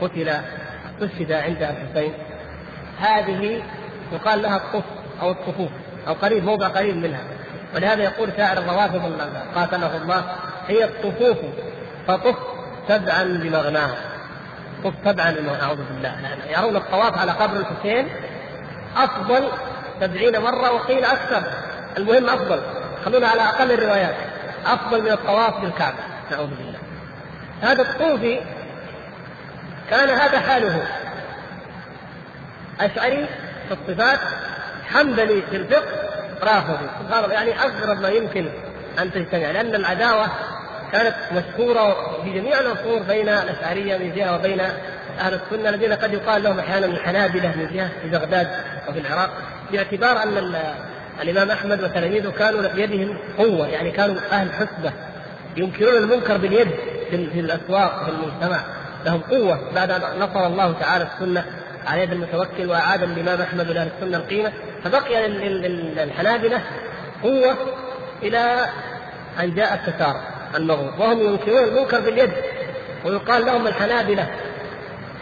[0.00, 2.12] قتل استشهد عند الحسين.
[3.00, 3.62] هذه
[4.12, 4.84] يقال لها الطف
[5.22, 5.70] أو الطفوف
[6.08, 7.20] أو قريب موضع قريب منها.
[7.74, 9.20] ولهذا يقول شاعر الروافض
[9.54, 10.24] قاتله الله
[10.68, 11.38] هي الطفوف
[12.06, 12.36] فطف
[12.88, 13.96] سبعا بمغناها
[14.84, 16.16] طف سبعا أعوذ بالله.
[16.58, 18.08] يرون الطواف على قبر الحسين
[18.96, 19.48] أفضل
[20.00, 21.42] سبعين مرة وقيل أكثر.
[21.96, 22.60] المهم أفضل.
[23.04, 24.14] خلونا على أقل الروايات.
[24.66, 25.96] أفضل من الطواف بالكعبة.
[26.30, 26.78] نعوذ بالله.
[27.62, 28.40] هذا الطوفي
[29.90, 30.86] كان هذا حاله.
[32.80, 33.26] أشعري
[33.68, 34.18] في الصفات
[34.86, 36.08] حنبلي في الفقه
[36.42, 36.86] رافضي.
[37.00, 38.48] سبحان الله يعني أغرب ما يمكن
[38.98, 40.26] أن تجتمع لأن العداوة
[40.92, 44.60] كانت مشهوره في جميع العصور بين الأشعرية من جهة وبين
[45.20, 48.48] أهل السنة الذين قد يقال لهم أحيانا الحنابلة من جهة في بغداد
[48.88, 49.30] وفي العراق
[49.72, 50.54] باعتبار أن
[51.22, 54.92] الإمام أحمد وتلاميذه كانوا بيدهم قوة يعني كانوا أهل حسبة
[55.56, 56.68] ينكرون المنكر باليد
[57.10, 58.60] في الأسواق في المجتمع.
[59.08, 61.44] لهم قوة بعد أن نصر الله تعالى السنة
[61.86, 64.52] على يد المتوكل واعاد الامام احمد لاهل السنة القيمة
[64.84, 66.60] فبقي للحنابلة
[67.22, 67.56] قوة
[68.22, 68.66] إلى
[69.40, 70.20] أن جاء التتار
[70.54, 71.00] المغرب.
[71.00, 72.32] وهم ينكرون المنكر باليد
[73.04, 74.26] ويقال لهم الحنابلة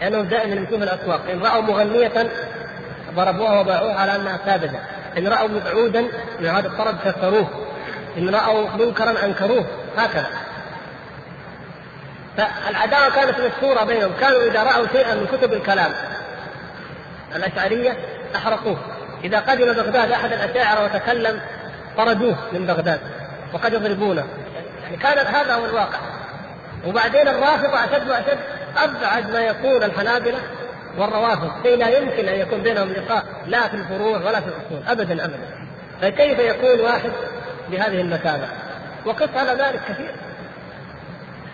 [0.01, 1.21] لأنهم دائما يمشون في الأسواق.
[1.31, 2.29] إن رأوا مغنية
[3.15, 4.79] ضربوها وباعوها على أنها ساذجة.
[5.17, 6.01] إن رأوا مبعودا
[6.39, 7.47] من هذا الطرب كسروه
[8.17, 9.65] إن رأوا منكرا أنكروه.
[9.97, 10.27] هكذا.
[12.37, 14.11] فالعداوة كانت مشهوره بينهم.
[14.19, 15.91] كانوا إذا رأوا شيئا من كتب الكلام
[17.35, 17.97] الأشعرية
[18.35, 18.77] أحرقوه.
[19.23, 21.41] إذا قدم بغداد أحد الأشاعرة وتكلم
[21.97, 22.99] طردوه من بغداد
[23.53, 24.27] وقد يضربونه.
[24.83, 25.99] يعني كان هذا هو الواقع.
[26.87, 28.37] وبعدين الرافضة أشد وأشد
[28.77, 30.37] أبعد ما يكون الحنابلة
[30.97, 35.25] والروافض شيء لا يمكن أن يكون بينهم لقاء لا في الفروع ولا في الأصول أبدا
[35.25, 35.49] أبدا.
[36.01, 37.11] فكيف يكون واحد
[37.71, 38.47] بهذه المكانة
[39.05, 40.11] وقف على ذلك كثير.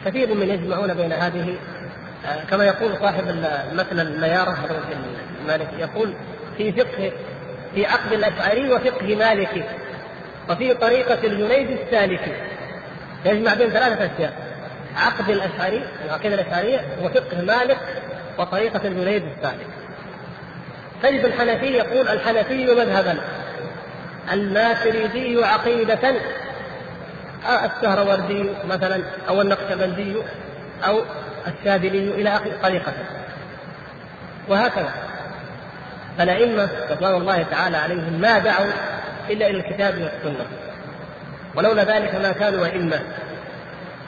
[0.05, 1.55] كثير من يجمعون بين هذه
[2.49, 3.23] كما يقول صاحب
[3.73, 4.57] مثل الميارة
[5.41, 6.13] المالك يقول
[6.57, 7.11] في فقه
[7.75, 9.63] في عقد الأشعري وفقه مالكي
[10.49, 12.33] وفي طريقة الجنيد السالكي
[13.25, 14.33] يجمع بين ثلاثة أشياء
[14.95, 17.77] عقد الأشعري العقيدة الأشعرية وفقه مالك
[18.37, 19.67] وطريقة الجنيد السالك.
[21.03, 23.17] تجد الحنفي يقول الحنفي مذهبا
[24.33, 26.15] الماتريدي عقيدة
[27.47, 30.15] السهروردي مثلا أو النقشبندي
[30.85, 31.01] أو
[31.47, 32.93] الشاذلي إلى آخر طريقة.
[34.47, 34.93] وهكذا.
[36.17, 38.71] فالأئمة رضوان الله تعالى عليهم ما دعوا
[39.29, 40.45] إلا إلى الكتاب والسنة.
[41.55, 42.99] ولولا ذلك ما كانوا أئمة.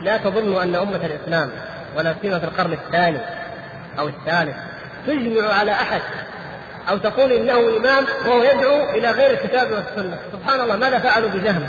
[0.01, 1.49] لا تظن أن أمة الإسلام
[1.97, 3.19] ولا سيما في القرن الثاني
[3.99, 4.55] أو الثالث
[5.07, 6.01] تجمع على أحد
[6.89, 10.17] أو تقول إنه إمام وهو يدعو إلى غير الكتاب والسنة.
[10.31, 11.67] سبحان الله ماذا فعلوا بجهم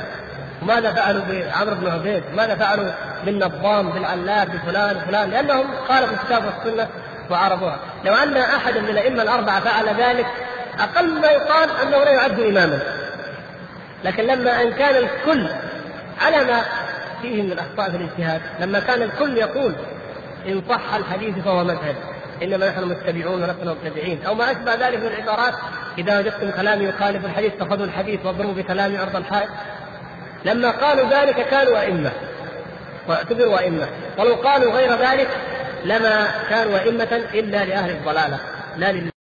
[0.66, 2.90] وماذا فعلوا بعمرو بن عبيد؟ ماذا فعلوا
[3.24, 6.88] بالنظام بالعلاف بفلان فلان لأنهم خالفوا الكتاب والسنة
[7.30, 10.26] وعرضوها لو أن أحدا من الأئمة الأربعة فعل ذلك
[10.78, 12.78] أقل ما يقال أنه لا يعد إماما.
[14.04, 15.48] لكن لما أن كان الكل
[16.20, 16.62] على ما
[17.22, 19.72] فيه من الأخطاء في الاجتهاد لما كان الكل يقول
[20.48, 21.96] إن صح الحديث فهو مذهب
[22.42, 24.22] إنما نحن متبعون ولسنا مبتدعين.
[24.26, 25.54] أو ما أشبه ذلك من العبارات
[25.98, 29.48] إذا وجدتم كلامي يخالف الحديث فخذوا الحديث واضربوا بكلامي عرض الحائط.
[30.47, 32.12] لما قالوا ذلك كانوا أئمة.
[33.09, 33.88] واعتبروا أئمة.
[34.18, 35.28] ولو قالوا غير ذلك
[35.84, 38.38] لما كانوا أئمة إلا لأهل الضلالة
[38.76, 39.15] لا لله